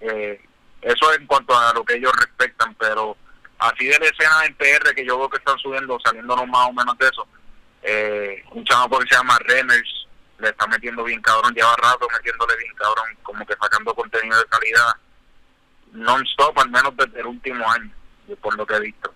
Eh, 0.00 0.40
eso 0.82 1.12
en 1.14 1.26
cuanto 1.26 1.56
a 1.56 1.72
lo 1.72 1.84
que 1.84 1.94
ellos 1.94 2.12
respetan, 2.12 2.74
pero 2.74 3.16
así 3.58 3.86
de 3.86 3.98
la 3.98 4.06
escena 4.06 4.44
en 4.44 4.54
PR 4.54 4.94
que 4.94 5.04
yo 5.04 5.18
veo 5.18 5.30
que 5.30 5.38
están 5.38 5.58
subiendo, 5.58 5.98
saliéndonos 6.04 6.46
más 6.46 6.68
o 6.68 6.72
menos 6.72 6.96
de 6.98 7.08
eso, 7.08 7.26
eh, 7.82 8.44
un 8.52 8.64
chavo 8.64 8.98
que 8.98 9.08
se 9.08 9.16
llama 9.16 9.38
Renners, 9.40 10.06
le 10.38 10.48
está 10.48 10.66
metiendo 10.66 11.02
bien 11.04 11.20
cabrón, 11.22 11.54
lleva 11.54 11.74
rato 11.76 12.06
metiéndole 12.12 12.56
bien 12.56 12.74
cabrón, 12.74 13.06
como 13.22 13.46
que 13.46 13.54
sacando 13.54 13.94
contenido 13.94 14.38
de 14.38 14.44
calidad 14.46 14.92
non-stop, 15.92 16.58
al 16.58 16.70
menos 16.70 16.94
desde 16.96 17.20
el 17.20 17.26
último 17.26 17.70
año, 17.70 17.90
por 18.40 18.56
lo 18.56 18.66
que 18.66 18.74
he 18.74 18.80
visto. 18.80 19.14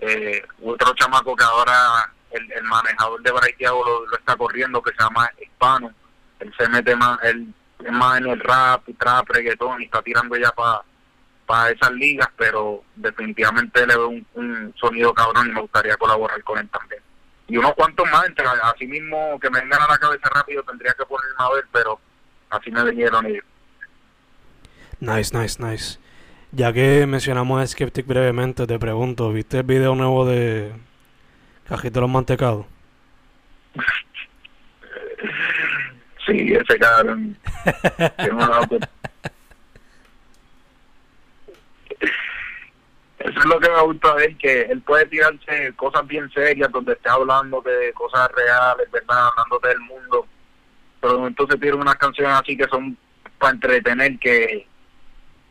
Eh, 0.00 0.44
otro 0.62 0.92
chamaco 0.94 1.34
que 1.34 1.44
ahora 1.44 2.12
el, 2.32 2.52
el 2.52 2.64
manejador 2.64 3.22
de 3.22 3.30
Braithiago 3.30 3.84
lo, 3.84 4.06
lo, 4.06 4.16
está 4.16 4.36
corriendo, 4.36 4.82
que 4.82 4.90
se 4.92 5.02
llama 5.02 5.30
Hispano, 5.40 5.94
él 6.42 6.52
se 6.58 6.68
mete 6.68 6.94
más, 6.96 7.18
él 7.22 7.52
es 7.84 7.92
más 7.92 8.18
en 8.18 8.26
el 8.26 8.40
rap, 8.40 8.88
y 8.88 8.94
trap, 8.94 9.28
reggaetón, 9.30 9.80
y 9.82 9.84
está 9.86 10.02
tirando 10.02 10.36
ya 10.36 10.50
para 10.52 10.82
para 11.46 11.70
esas 11.70 11.90
ligas, 11.92 12.28
pero 12.36 12.84
definitivamente 12.94 13.86
le 13.86 13.96
veo 13.96 14.08
un, 14.08 14.26
un 14.34 14.74
sonido 14.80 15.12
cabrón 15.12 15.48
y 15.48 15.52
me 15.52 15.60
gustaría 15.60 15.96
colaborar 15.96 16.42
con 16.44 16.58
él 16.58 16.68
también 16.68 17.02
y 17.52 17.58
unos 17.58 17.74
cuantos 17.74 18.10
más, 18.10 18.26
entre 18.26 18.46
así 18.46 18.86
mismo 18.86 19.38
que 19.38 19.50
me 19.50 19.60
vengan 19.60 19.82
a 19.82 19.88
la 19.88 19.98
cabeza 19.98 20.26
rápido 20.30 20.62
tendría 20.62 20.94
que 20.94 21.04
ponerme 21.04 21.36
a 21.36 21.54
ver, 21.54 21.64
pero 21.70 22.00
así 22.48 22.70
me 22.70 22.82
vinieron 22.84 23.26
ellos. 23.26 23.44
Nice, 25.00 25.36
nice, 25.36 25.62
nice. 25.62 25.98
Ya 26.52 26.72
que 26.72 27.06
mencionamos 27.06 27.60
a 27.60 27.66
Skeptic 27.66 28.06
brevemente, 28.06 28.66
te 28.66 28.78
pregunto, 28.78 29.30
¿viste 29.34 29.58
el 29.58 29.64
video 29.64 29.94
nuevo 29.94 30.24
de 30.24 30.72
Cajito 31.68 31.94
de 31.94 32.00
los 32.00 32.10
Mantecados? 32.10 32.64
sí, 36.32 36.54
ese 36.54 36.78
cabrón. 36.78 37.36
Eso 43.18 43.38
es 43.38 43.44
lo 43.44 43.60
que 43.60 43.70
me 43.70 43.82
gusta 43.82 44.16
de 44.16 44.24
él, 44.24 44.36
que 44.36 44.62
él 44.62 44.80
puede 44.80 45.06
tirarse 45.06 45.72
cosas 45.76 46.06
bien 46.06 46.28
serias 46.32 46.72
donde 46.72 46.94
esté 46.94 47.08
hablando 47.08 47.60
de 47.60 47.92
cosas 47.92 48.28
reales, 48.32 48.90
¿verdad? 48.90 49.28
Hablando 49.28 49.60
del 49.60 49.78
mundo. 49.80 50.26
Pero 51.00 51.26
entonces 51.26 51.60
tiene 51.60 51.76
unas 51.76 51.94
canciones 51.96 52.34
así 52.40 52.56
que 52.56 52.66
son 52.68 52.96
para 53.38 53.52
entretener, 53.52 54.18
que, 54.18 54.66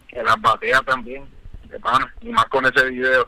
que 0.07 0.23
las 0.23 0.39
batea 0.41 0.81
también, 0.81 1.25
de 1.65 1.79
pana, 1.79 2.13
y 2.21 2.29
más 2.29 2.45
con 2.45 2.65
ese 2.65 2.85
video. 2.89 3.27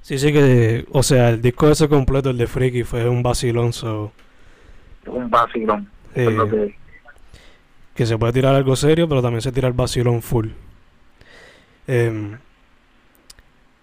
Sí, 0.00 0.18
sí 0.18 0.32
que, 0.32 0.86
o 0.90 1.02
sea, 1.02 1.30
el 1.30 1.40
disco 1.40 1.68
ese 1.68 1.88
completo, 1.88 2.30
el 2.30 2.38
de 2.38 2.46
Freaky, 2.46 2.82
fue 2.82 3.08
un 3.08 3.22
vacilón, 3.22 3.72
so... 3.72 4.12
Un 5.06 5.30
vacilón. 5.30 5.88
Eh, 6.14 6.36
que... 6.50 6.76
que 7.94 8.06
se 8.06 8.18
puede 8.18 8.32
tirar 8.32 8.54
algo 8.54 8.76
serio, 8.76 9.08
pero 9.08 9.22
también 9.22 9.42
se 9.42 9.52
tira 9.52 9.68
el 9.68 9.74
vacilón 9.74 10.22
full. 10.22 10.48
Eh, 11.86 12.36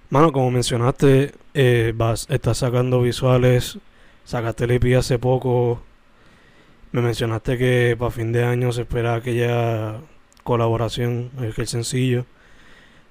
mano, 0.09 0.31
como 0.31 0.51
mencionaste, 0.51 1.33
eh, 1.53 1.93
vas, 1.95 2.27
estás 2.29 2.59
sacando 2.59 3.01
visuales, 3.01 3.77
sacaste 4.23 4.65
el 4.65 4.71
EP 4.71 4.97
hace 4.97 5.19
poco. 5.19 5.81
Me 6.91 7.01
mencionaste 7.01 7.57
que 7.57 7.95
para 7.99 8.11
fin 8.11 8.31
de 8.31 8.43
año 8.43 8.71
se 8.71 8.81
espera 8.81 9.15
aquella 9.15 9.97
colaboración, 10.43 11.29
el 11.39 11.67
sencillo. 11.67 12.25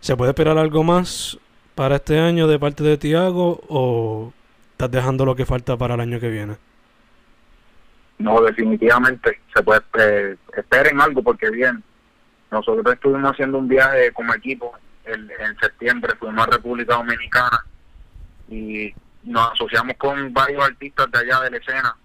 ¿Se 0.00 0.16
puede 0.16 0.30
esperar 0.30 0.58
algo 0.58 0.82
más 0.82 1.38
para 1.74 1.96
este 1.96 2.18
año 2.18 2.48
de 2.48 2.58
parte 2.58 2.82
de 2.82 2.98
Tiago 2.98 3.60
o 3.68 4.32
estás 4.72 4.90
dejando 4.90 5.24
lo 5.24 5.36
que 5.36 5.46
falta 5.46 5.76
para 5.76 5.94
el 5.94 6.00
año 6.00 6.18
que 6.18 6.28
viene? 6.28 6.56
No, 8.18 8.40
definitivamente 8.42 9.40
se 9.54 9.62
puede 9.62 9.80
eh, 9.98 10.36
esperen 10.56 11.00
algo 11.00 11.22
porque 11.22 11.50
bien 11.50 11.82
nosotros 12.50 12.92
estuvimos 12.92 13.32
haciendo 13.32 13.58
un 13.58 13.68
viaje 13.68 14.12
como 14.12 14.34
equipo 14.34 14.72
en 15.04 15.58
septiembre, 15.58 16.16
fuimos 16.18 16.46
a 16.46 16.50
República 16.50 16.96
Dominicana 16.96 17.64
y 18.48 18.92
nos 19.22 19.52
asociamos 19.52 19.96
con 19.96 20.32
varios 20.32 20.64
artistas 20.64 21.10
de 21.10 21.18
allá 21.18 21.40
de 21.40 21.50
la 21.50 21.56
escena, 21.58 21.96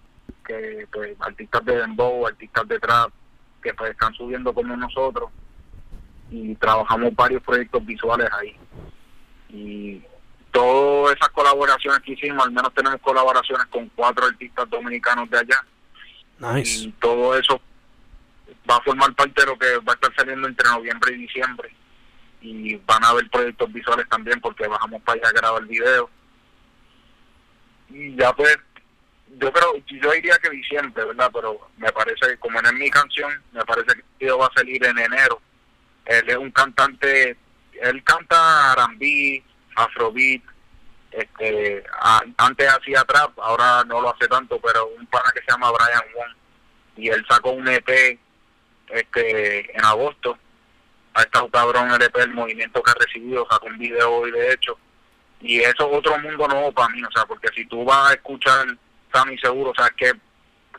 que 0.46 0.86
pues 0.92 1.16
artistas 1.20 1.64
de 1.64 1.76
dembow, 1.78 2.26
artistas 2.26 2.68
de 2.68 2.78
trap, 2.78 3.10
que 3.62 3.74
pues 3.74 3.90
están 3.90 4.12
subiendo 4.14 4.52
como 4.52 4.76
nosotros 4.76 5.30
y 6.30 6.54
trabajamos 6.56 7.14
varios 7.14 7.42
proyectos 7.42 7.84
visuales 7.84 8.28
ahí. 8.32 8.56
Y 9.48 10.02
todas 10.50 11.16
esas 11.16 11.28
colaboraciones 11.30 12.00
que 12.00 12.12
hicimos, 12.12 12.44
al 12.44 12.52
menos 12.52 12.72
tenemos 12.74 13.00
colaboraciones 13.00 13.66
con 13.66 13.88
cuatro 13.94 14.26
artistas 14.26 14.68
dominicanos 14.68 15.30
de 15.30 15.38
allá. 15.38 15.64
Y 16.40 16.92
todo 17.00 17.36
eso 17.38 17.60
va 18.68 18.76
a 18.76 18.82
formar 18.82 19.14
parte 19.14 19.40
de 19.42 19.46
lo 19.46 19.58
que 19.58 19.76
va 19.78 19.92
a 19.92 19.94
estar 19.94 20.14
saliendo 20.14 20.48
entre 20.48 20.68
noviembre 20.68 21.14
y 21.14 21.18
diciembre. 21.18 21.74
Y 22.40 22.76
van 22.76 23.02
a 23.04 23.08
haber 23.08 23.28
proyectos 23.30 23.72
visuales 23.72 24.08
también 24.08 24.40
porque 24.40 24.66
bajamos 24.66 25.02
para 25.02 25.20
allá 25.20 25.28
a 25.28 25.32
grabar 25.32 25.64
video. 25.64 26.10
Y 27.88 28.16
ya 28.16 28.32
pues, 28.32 28.58
yo 29.38 29.52
creo, 29.52 29.76
yo 29.86 30.10
diría 30.12 30.36
que 30.42 30.50
diciembre, 30.50 31.04
¿verdad? 31.04 31.30
Pero 31.32 31.70
me 31.76 31.90
parece 31.92 32.28
que 32.28 32.36
como 32.38 32.60
no 32.60 32.68
es 32.68 32.74
mi 32.74 32.90
canción, 32.90 33.32
me 33.52 33.64
parece 33.64 33.94
que 34.18 34.26
el 34.26 34.40
va 34.40 34.46
a 34.46 34.54
salir 34.54 34.84
en 34.84 34.98
enero. 34.98 35.40
Él 36.04 36.28
es 36.28 36.36
un 36.36 36.50
cantante, 36.50 37.36
él 37.80 38.04
canta 38.04 38.74
R&B, 38.74 39.42
afrobeat, 39.76 40.42
este, 41.16 41.84
antes 42.36 42.68
hacía 42.68 43.04
trap, 43.04 43.38
ahora 43.38 43.84
no 43.84 44.00
lo 44.00 44.14
hace 44.14 44.26
tanto, 44.26 44.60
pero 44.60 44.88
un 44.98 45.06
pana 45.06 45.30
que 45.32 45.40
se 45.40 45.50
llama 45.50 45.70
Brian 45.70 46.04
Wong 46.14 46.34
y 46.96 47.08
él 47.08 47.24
sacó 47.28 47.50
un 47.50 47.68
EP 47.68 48.18
este 48.88 49.76
en 49.76 49.84
agosto. 49.84 50.38
Ha 51.14 51.22
estado 51.22 51.48
cabrón 51.48 51.90
el 51.90 52.02
EP 52.02 52.16
el 52.16 52.34
movimiento 52.34 52.82
que 52.82 52.90
ha 52.90 52.94
recibido 52.94 53.46
sacó 53.50 53.66
un 53.66 53.78
video 53.78 54.12
hoy 54.12 54.30
de 54.30 54.52
hecho. 54.52 54.78
Y 55.40 55.60
eso 55.60 55.90
es 55.90 55.98
otro 55.98 56.18
mundo 56.18 56.48
nuevo 56.48 56.72
para 56.72 56.88
mí 56.88 57.02
o 57.02 57.10
sea 57.12 57.24
porque 57.26 57.48
si 57.54 57.66
tú 57.66 57.84
vas 57.84 58.10
a 58.10 58.14
escuchar 58.14 58.66
Sammy 59.12 59.38
seguro 59.38 59.70
o 59.70 59.74
sea 59.74 59.90
que 59.90 60.12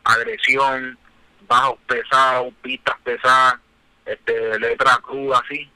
agresión 0.03 0.97
bajos 1.47 1.79
pesados 1.87 2.53
pistas 2.61 2.95
pesadas 3.03 3.55
este 4.05 4.59
letra 4.59 4.99
cruda 5.01 5.41
así. 5.43 5.69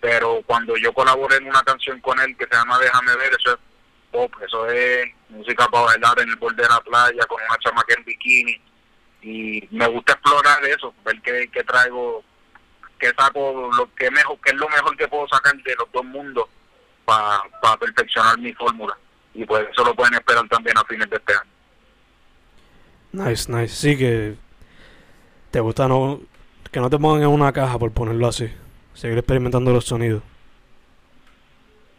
Pero 0.00 0.42
cuando 0.46 0.76
yo 0.76 0.92
colaboré 0.92 1.36
en 1.36 1.48
una 1.48 1.62
canción 1.62 2.00
con 2.00 2.20
él 2.20 2.36
que 2.36 2.46
se 2.46 2.54
llama 2.54 2.78
Déjame 2.78 3.16
ver 3.16 3.34
eso 3.34 3.54
es 3.54 3.67
pop 4.10 4.32
eso 4.44 4.68
es 4.68 5.06
música 5.28 5.66
para 5.68 5.84
bailar 5.84 6.20
en 6.20 6.30
el 6.30 6.36
borde 6.36 6.62
de 6.62 6.68
la 6.68 6.80
playa 6.80 7.24
con 7.26 7.42
una 7.42 7.58
chamaca 7.58 7.94
en 7.96 8.04
bikini 8.04 8.60
y 9.22 9.68
me 9.70 9.86
gusta 9.88 10.12
explorar 10.12 10.64
eso, 10.64 10.94
ver 11.04 11.20
qué, 11.22 11.48
qué 11.52 11.64
traigo, 11.64 12.22
qué 12.98 13.12
saco, 13.18 13.70
lo 13.76 13.92
que 13.94 14.10
mejor, 14.10 14.38
qué 14.44 14.50
es 14.50 14.56
lo 14.56 14.68
mejor 14.68 14.96
que 14.96 15.08
puedo 15.08 15.26
sacar 15.28 15.56
de 15.56 15.74
los 15.76 15.90
dos 15.92 16.04
mundos 16.04 16.46
para 17.04 17.76
perfeccionar 17.78 18.38
mi 18.38 18.52
fórmula. 18.52 18.96
Y 19.34 19.44
pues 19.44 19.66
eso 19.70 19.84
lo 19.84 19.94
pueden 19.94 20.14
esperar 20.14 20.46
también 20.48 20.76
a 20.78 20.84
fines 20.84 21.08
de 21.08 21.16
este 21.16 21.32
año. 21.32 21.50
Nice, 23.12 23.50
nice. 23.50 23.74
Sí 23.74 23.96
que 23.96 24.36
te 25.50 25.60
gusta 25.60 25.88
no 25.88 26.20
que 26.70 26.80
no 26.80 26.90
te 26.90 26.98
pongan 26.98 27.22
en 27.22 27.28
una 27.28 27.52
caja 27.52 27.78
por 27.78 27.92
ponerlo 27.92 28.28
así. 28.28 28.52
Seguir 28.94 29.18
experimentando 29.18 29.72
los 29.72 29.86
sonidos. 29.86 30.22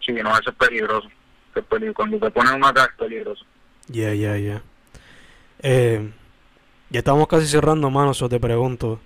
Sí, 0.05 0.13
no, 0.13 0.37
eso 0.37 0.49
es 0.49 0.55
peligroso. 0.55 1.09
Es 1.59 1.65
peligroso. 1.65 1.95
Cuando 1.95 2.19
te 2.19 2.31
ponen 2.31 2.53
en 2.53 2.63
una 2.63 2.69
es 2.69 2.93
peligroso. 2.97 3.45
Yeah, 3.91 4.13
yeah, 4.13 4.37
yeah. 4.37 4.61
Eh, 5.61 6.11
ya 6.89 6.99
estamos 6.99 7.27
casi 7.27 7.47
cerrando, 7.47 7.89
mano, 7.89 8.11
eso 8.11 8.29
te 8.29 8.39
pregunto. 8.39 8.99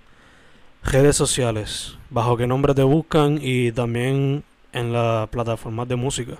Redes 0.82 1.16
sociales, 1.16 1.96
¿bajo 2.10 2.36
qué 2.36 2.46
nombre 2.46 2.74
te 2.74 2.82
buscan? 2.82 3.38
Y 3.40 3.72
también 3.72 4.44
en 4.72 4.92
las 4.92 5.28
plataformas 5.28 5.88
de 5.88 5.96
música. 5.96 6.36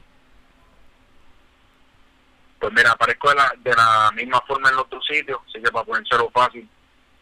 Pues 2.59 2.73
mira, 2.73 2.93
aparezco 2.93 3.31
de 3.31 3.35
la, 3.37 3.55
de 3.63 3.75
la 3.75 4.11
misma 4.15 4.41
forma 4.47 4.69
en 4.69 4.77
los 4.77 4.85
otros 4.85 5.05
sitios, 5.07 5.39
así 5.49 5.63
que 5.63 5.71
para 5.71 5.85
ponérselo 5.85 6.31
fácil, 6.31 6.69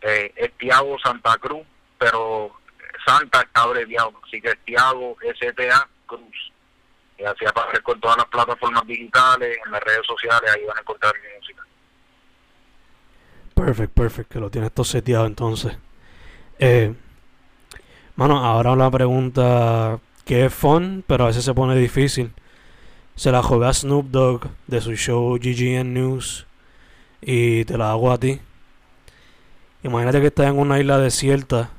eh, 0.01 0.33
es 0.37 0.53
Tiago 0.59 0.97
Santa 0.99 1.37
Cruz, 1.39 1.63
pero 1.99 2.53
Santa 3.07 3.41
está 3.43 3.63
abreviado, 3.63 4.13
así 4.27 4.41
que 4.41 4.51
es 4.51 4.59
Tiago 4.65 5.17
STA 5.21 5.89
Cruz. 6.07 6.52
Y 7.19 7.25
así 7.25 7.45
aparezco 7.45 7.93
en 7.95 8.01
todas 8.01 8.17
las 8.17 8.27
plataformas 8.27 8.87
digitales, 8.87 9.59
en 9.65 9.73
las 9.73 9.83
redes 9.83 10.07
sociales, 10.07 10.51
ahí 10.55 10.65
van 10.65 10.77
a 10.77 10.81
encontrar 10.81 11.15
mi 11.15 11.39
música. 11.39 11.63
Perfect, 13.55 13.93
perfect, 13.93 14.33
que 14.33 14.41
lo 14.41 14.51
tienes 14.51 14.73
todo 14.73 14.85
seteado 14.85 15.27
entonces. 15.27 15.77
Eh, 16.59 16.95
mano, 18.17 18.45
ahora 18.45 18.73
una 18.73 18.91
pregunta 18.91 20.01
que 20.25 20.47
es 20.47 20.55
fun, 20.55 21.05
pero 21.07 21.25
a 21.25 21.27
veces 21.29 21.45
se 21.45 21.55
pone 21.55 21.77
difícil. 21.77 22.33
Se 23.15 23.31
la 23.31 23.43
juega 23.43 23.69
a 23.69 23.75
Snoop 23.75 24.07
Dogg 24.07 24.49
de 24.67 24.81
su 24.81 24.95
show 24.97 25.39
GGN 25.39 25.93
News 25.93 26.47
y 27.21 27.65
te 27.65 27.77
la 27.77 27.91
hago 27.91 28.11
a 28.11 28.19
ti. 28.19 28.41
Imagínate 29.83 30.21
que 30.21 30.29
estás 30.29 30.47
en 30.47 30.59
una 30.59 30.81
isla 30.81 30.99
desierta 30.99 31.71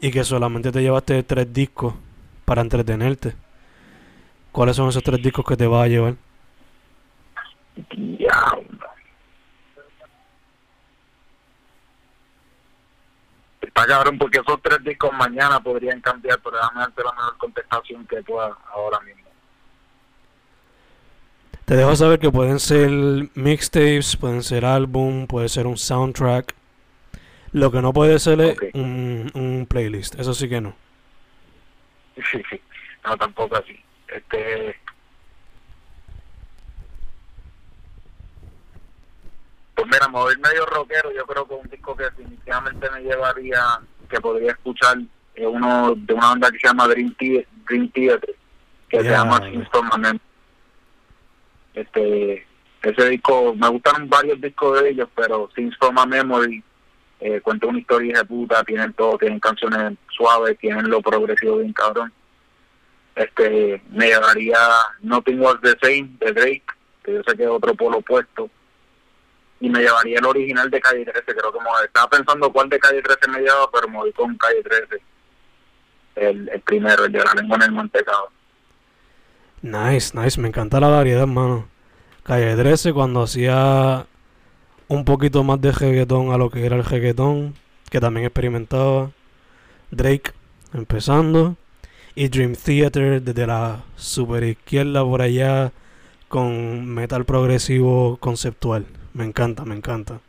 y 0.00 0.10
que 0.10 0.24
solamente 0.24 0.72
te 0.72 0.82
llevaste 0.82 1.22
tres 1.22 1.52
discos 1.52 1.94
para 2.44 2.62
entretenerte. 2.62 3.34
¿Cuáles 4.54 4.76
son 4.76 4.88
esos 4.88 5.02
tres 5.02 5.20
discos 5.20 5.44
que 5.44 5.56
te 5.56 5.66
vas 5.66 5.84
a 5.84 5.88
llevar? 5.88 6.14
Está 13.60 13.84
cabrón, 13.84 14.16
porque 14.16 14.38
esos 14.38 14.62
tres 14.62 14.78
discos 14.84 15.12
mañana 15.12 15.58
podrían 15.58 16.00
cambiar, 16.00 16.38
pero 16.40 16.56
déjame 16.56 16.82
darte 16.82 17.02
la 17.02 17.12
mejor 17.14 17.36
contestación 17.36 18.06
que 18.06 18.22
pueda 18.22 18.56
ahora 18.72 19.00
mismo. 19.00 19.24
Te 21.64 21.74
dejo 21.74 21.96
saber 21.96 22.20
que 22.20 22.30
pueden 22.30 22.60
ser 22.60 22.90
mixtapes, 23.34 24.16
pueden 24.16 24.44
ser 24.44 24.64
álbum, 24.64 25.26
puede 25.26 25.48
ser 25.48 25.66
un 25.66 25.76
soundtrack. 25.76 26.54
Lo 27.50 27.72
que 27.72 27.82
no 27.82 27.92
puede 27.92 28.20
ser 28.20 28.40
es 28.40 28.56
un, 28.72 29.32
un 29.34 29.66
playlist. 29.68 30.14
Eso 30.14 30.32
sí 30.32 30.48
que 30.48 30.60
no. 30.60 30.76
Sí, 32.30 32.40
sí. 32.50 32.60
No, 33.04 33.16
tampoco 33.16 33.56
así. 33.56 33.83
Este. 34.14 34.76
Pues 39.74 39.86
mira, 39.86 40.06
voy 40.06 40.36
medio 40.36 40.64
rockero. 40.66 41.12
Yo 41.12 41.26
creo 41.26 41.46
que 41.48 41.54
un 41.54 41.68
disco 41.68 41.96
que 41.96 42.04
definitivamente 42.04 42.88
me 42.90 43.00
llevaría, 43.00 43.60
que 44.08 44.20
podría 44.20 44.52
escuchar, 44.52 44.98
es 45.34 45.46
uno 45.46 45.94
de 45.96 46.14
una 46.14 46.28
banda 46.28 46.50
que 46.50 46.58
se 46.60 46.68
llama 46.68 46.86
Dream, 46.86 47.14
Thea- 47.18 47.44
Dream 47.68 47.88
Theater, 47.90 48.36
que 48.88 48.98
se 49.02 49.10
llama 49.10 49.40
Kingston 49.50 49.88
Man. 50.00 50.20
Este, 51.74 52.46
ese 52.82 53.08
disco, 53.08 53.52
me 53.56 53.68
gustaron 53.68 54.08
varios 54.08 54.40
discos 54.40 54.80
de 54.80 54.90
ellos, 54.90 55.08
pero 55.16 55.50
Things 55.56 55.76
from 55.76 55.98
a 55.98 56.06
Memory 56.06 56.62
eh, 57.18 57.40
cuenta 57.40 57.66
una 57.66 57.80
historia 57.80 58.18
de 58.18 58.24
puta, 58.24 58.62
tienen 58.62 58.92
todo, 58.92 59.18
tienen 59.18 59.40
canciones 59.40 59.98
suaves, 60.16 60.56
tienen 60.58 60.88
lo 60.88 61.02
progresivo 61.02 61.56
bien 61.56 61.72
cabrón. 61.72 62.12
Este, 63.14 63.82
me 63.90 64.06
llevaría 64.06 64.58
Nothing 65.02 65.40
Was 65.40 65.56
the 65.62 65.76
Same 65.80 66.10
de 66.18 66.32
Drake, 66.32 66.64
que 67.04 67.14
yo 67.14 67.22
sé 67.22 67.36
que 67.36 67.44
es 67.44 67.48
otro 67.48 67.74
polo 67.74 67.98
opuesto. 67.98 68.50
Y 69.60 69.70
me 69.70 69.80
llevaría 69.80 70.18
el 70.18 70.26
original 70.26 70.70
de 70.70 70.80
Calle 70.80 71.04
13, 71.04 71.22
creo 71.24 71.52
que 71.52 71.58
me 71.60 71.66
estaba 71.84 72.10
pensando 72.10 72.52
cuál 72.52 72.68
de 72.68 72.78
Calle 72.78 73.02
13 73.02 73.30
me 73.30 73.40
llevaba, 73.40 73.70
pero 73.70 73.88
me 73.88 73.98
voy 73.98 74.12
con 74.12 74.36
Calle 74.36 74.62
13. 74.62 75.02
El, 76.16 76.48
el 76.48 76.60
primero, 76.60 77.04
el 77.04 77.12
de 77.12 77.24
la 77.24 77.34
lengua 77.34 77.56
en 77.56 77.62
el 77.62 77.72
mantecado. 77.72 78.30
Nice, 79.62 80.12
nice. 80.14 80.38
Me 80.38 80.48
encanta 80.48 80.78
la 80.78 80.88
variedad, 80.88 81.22
hermano. 81.22 81.66
Calle 82.22 82.54
13 82.54 82.92
cuando 82.92 83.22
hacía 83.22 84.06
un 84.88 85.04
poquito 85.04 85.42
más 85.42 85.60
de 85.60 85.72
reggaetón 85.72 86.32
a 86.32 86.36
lo 86.36 86.50
que 86.50 86.66
era 86.66 86.76
el 86.76 86.84
reggaetón, 86.84 87.54
que 87.90 88.00
también 88.00 88.26
experimentaba. 88.26 89.10
Drake 89.90 90.32
empezando. 90.74 91.56
Y 92.16 92.28
Dream 92.28 92.54
Theater 92.54 93.20
desde 93.22 93.46
la 93.46 93.82
super 93.96 94.44
izquierda 94.44 95.02
por 95.02 95.20
allá 95.20 95.72
con 96.28 96.86
metal 96.86 97.24
progresivo 97.24 98.16
conceptual. 98.18 98.86
Me 99.12 99.24
encanta, 99.24 99.64
me 99.64 99.74
encanta. 99.74 100.20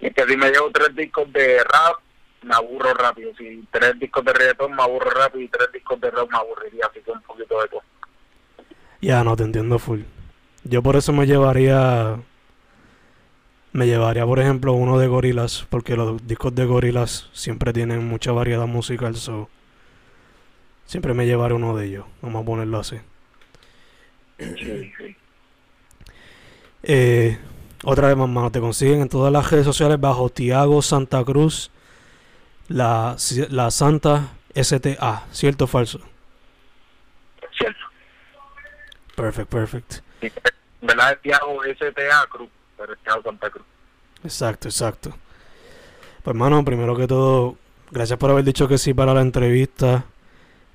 Y 0.00 0.06
es 0.06 0.14
que 0.14 0.26
si 0.26 0.36
me 0.36 0.50
llevo 0.50 0.70
tres 0.72 0.94
discos 0.94 1.32
de 1.32 1.58
rap, 1.64 1.98
me 2.42 2.54
aburro 2.54 2.94
rápido. 2.94 3.32
Si 3.36 3.66
tres 3.70 3.98
discos 3.98 4.24
de 4.24 4.32
reggaetón, 4.32 4.76
me 4.76 4.82
aburro 4.82 5.10
rápido. 5.10 5.44
Y 5.44 5.48
tres 5.48 5.72
discos 5.72 6.00
de 6.00 6.10
rap, 6.10 6.30
me 6.30 6.38
aburriría. 6.38 6.86
Así 6.88 7.00
que 7.00 7.10
un 7.10 7.22
poquito 7.22 7.60
de 7.60 7.68
todo. 7.68 7.82
Ya, 9.00 9.24
no 9.24 9.36
te 9.36 9.42
entiendo 9.42 9.78
full. 9.78 10.02
Yo 10.64 10.82
por 10.82 10.96
eso 10.96 11.12
me 11.12 11.26
llevaría. 11.26 12.20
Me 13.72 13.86
llevaría, 13.86 14.24
por 14.24 14.38
ejemplo, 14.38 14.72
uno 14.72 14.98
de 14.98 15.08
Gorillaz, 15.08 15.66
porque 15.68 15.94
los 15.96 16.26
discos 16.26 16.54
de 16.54 16.64
Gorillaz 16.64 17.28
siempre 17.32 17.72
tienen 17.72 18.06
mucha 18.06 18.32
variedad 18.32 18.66
musical, 18.66 19.14
so. 19.16 19.48
Siempre 20.88 21.12
me 21.12 21.26
llevaré 21.26 21.52
uno 21.52 21.76
de 21.76 21.84
ellos, 21.84 22.06
vamos 22.22 22.42
a 22.42 22.46
ponerlo 22.46 22.78
así. 22.78 22.96
Sí, 24.38 24.90
sí. 24.96 25.16
Eh, 26.82 27.38
otra 27.84 28.08
vez 28.08 28.16
más, 28.16 28.26
mano, 28.26 28.50
te 28.50 28.58
consiguen 28.58 29.02
en 29.02 29.10
todas 29.10 29.30
las 29.30 29.50
redes 29.50 29.66
sociales 29.66 30.00
bajo 30.00 30.30
Tiago 30.30 30.80
Santa 30.80 31.22
Cruz, 31.24 31.70
la, 32.68 33.16
la 33.50 33.70
Santa 33.70 34.28
STA, 34.54 35.26
¿cierto 35.30 35.64
o 35.64 35.66
falso? 35.66 36.00
Cierto. 37.58 37.80
Perfect, 39.14 39.50
perfect. 39.50 39.94
Verdad 40.80 41.12
es 41.12 41.20
Tiago 41.20 41.60
STA 41.64 42.26
Cruz, 42.30 42.48
pero 42.78 42.94
es 42.94 42.98
Tiago 43.00 43.22
Santa 43.24 43.50
Cruz. 43.50 43.66
Exacto, 44.24 44.68
exacto. 44.68 45.10
Pues 46.22 46.34
hermano, 46.34 46.64
primero 46.64 46.96
que 46.96 47.06
todo, 47.06 47.58
gracias 47.90 48.18
por 48.18 48.30
haber 48.30 48.44
dicho 48.44 48.66
que 48.66 48.78
sí 48.78 48.94
para 48.94 49.12
la 49.12 49.20
entrevista. 49.20 50.06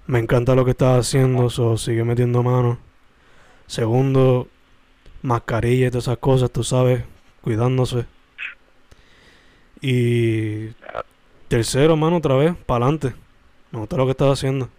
Me 0.06 0.20
encanta 0.20 0.54
lo 0.54 0.66
que 0.66 0.72
estás 0.72 1.00
haciendo, 1.00 1.50
so 1.50 1.78
sigue 1.78 2.04
metiendo 2.04 2.44
mano. 2.44 2.78
Segundo, 3.68 4.48
mascarilla 5.22 5.88
y 5.88 5.90
todas 5.90 6.06
esas 6.06 6.18
cosas, 6.18 6.52
tú 6.52 6.64
sabes, 6.64 7.04
cuidándose. 7.42 8.06
Y 9.80 10.68
tercero, 11.48 11.96
mano, 11.96 12.18
otra 12.18 12.36
vez, 12.36 12.56
para 12.66 12.86
adelante. 12.86 13.16
Me 13.72 13.80
gusta 13.80 13.98
lo 13.98 14.06
que 14.06 14.12
estás 14.12 14.34
haciendo. 14.34 14.70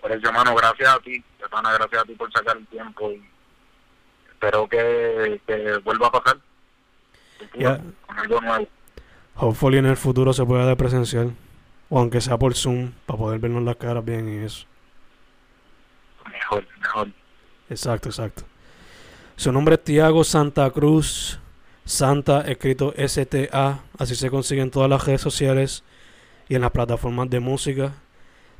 Por 0.00 0.12
eso, 0.12 0.28
hermano, 0.28 0.54
gracias 0.54 0.88
a 0.88 0.98
ti. 1.00 1.22
Hermana, 1.40 1.72
gracias 1.72 2.02
a 2.02 2.04
ti 2.04 2.14
por 2.14 2.32
sacar 2.32 2.56
el 2.56 2.66
tiempo. 2.68 3.10
Y 3.10 3.22
espero 4.30 4.68
que, 4.68 5.40
que 5.46 5.78
vuelva 5.84 6.06
a 6.06 6.12
pasar. 6.12 6.38
Ya. 7.58 7.80
Con 8.06 8.18
algo 8.18 8.40
nuevo. 8.40 8.68
Hopefully 9.34 9.78
en 9.78 9.86
el 9.86 9.96
futuro 9.96 10.32
se 10.32 10.44
pueda 10.44 10.76
presencial. 10.76 11.34
O 11.90 11.98
aunque 11.98 12.20
sea 12.20 12.38
por 12.38 12.54
Zoom, 12.54 12.92
para 13.04 13.18
poder 13.18 13.40
vernos 13.40 13.62
las 13.62 13.76
caras 13.76 14.04
bien 14.04 14.32
y 14.32 14.44
eso. 14.44 14.64
Mejor, 16.30 16.66
mejor. 16.80 17.08
Exacto, 17.68 18.08
exacto. 18.08 18.44
Su 19.36 19.52
nombre 19.52 19.74
es 19.74 19.84
Tiago 19.84 20.24
Santa 20.24 20.70
Cruz. 20.70 21.38
Santa, 21.84 22.42
escrito 22.42 22.94
S-T-A. 22.96 23.80
Así 23.98 24.14
se 24.14 24.30
consigue 24.30 24.62
en 24.62 24.70
todas 24.70 24.88
las 24.88 25.04
redes 25.04 25.20
sociales 25.20 25.82
y 26.48 26.54
en 26.54 26.62
las 26.62 26.70
plataformas 26.70 27.28
de 27.28 27.40
música. 27.40 27.94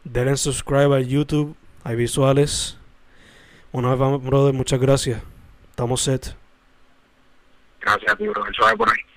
Denle 0.05 0.37
subscribe 0.37 0.97
al 0.97 1.07
YouTube. 1.07 1.55
Hay 1.85 1.97
visuales. 1.97 2.78
Una 3.72 3.91
vez 3.91 3.99
más, 3.99 4.22
brother, 4.22 4.53
muchas 4.53 4.81
gracias. 4.81 5.22
Estamos 5.70 6.01
set. 6.01 6.35
Gracias 7.81 8.12
a 8.12 8.16
ti, 8.16 8.26
bro. 8.26 8.45
Eso 8.47 8.62
va 8.64 8.74
por 8.74 8.89
ahí. 8.89 9.10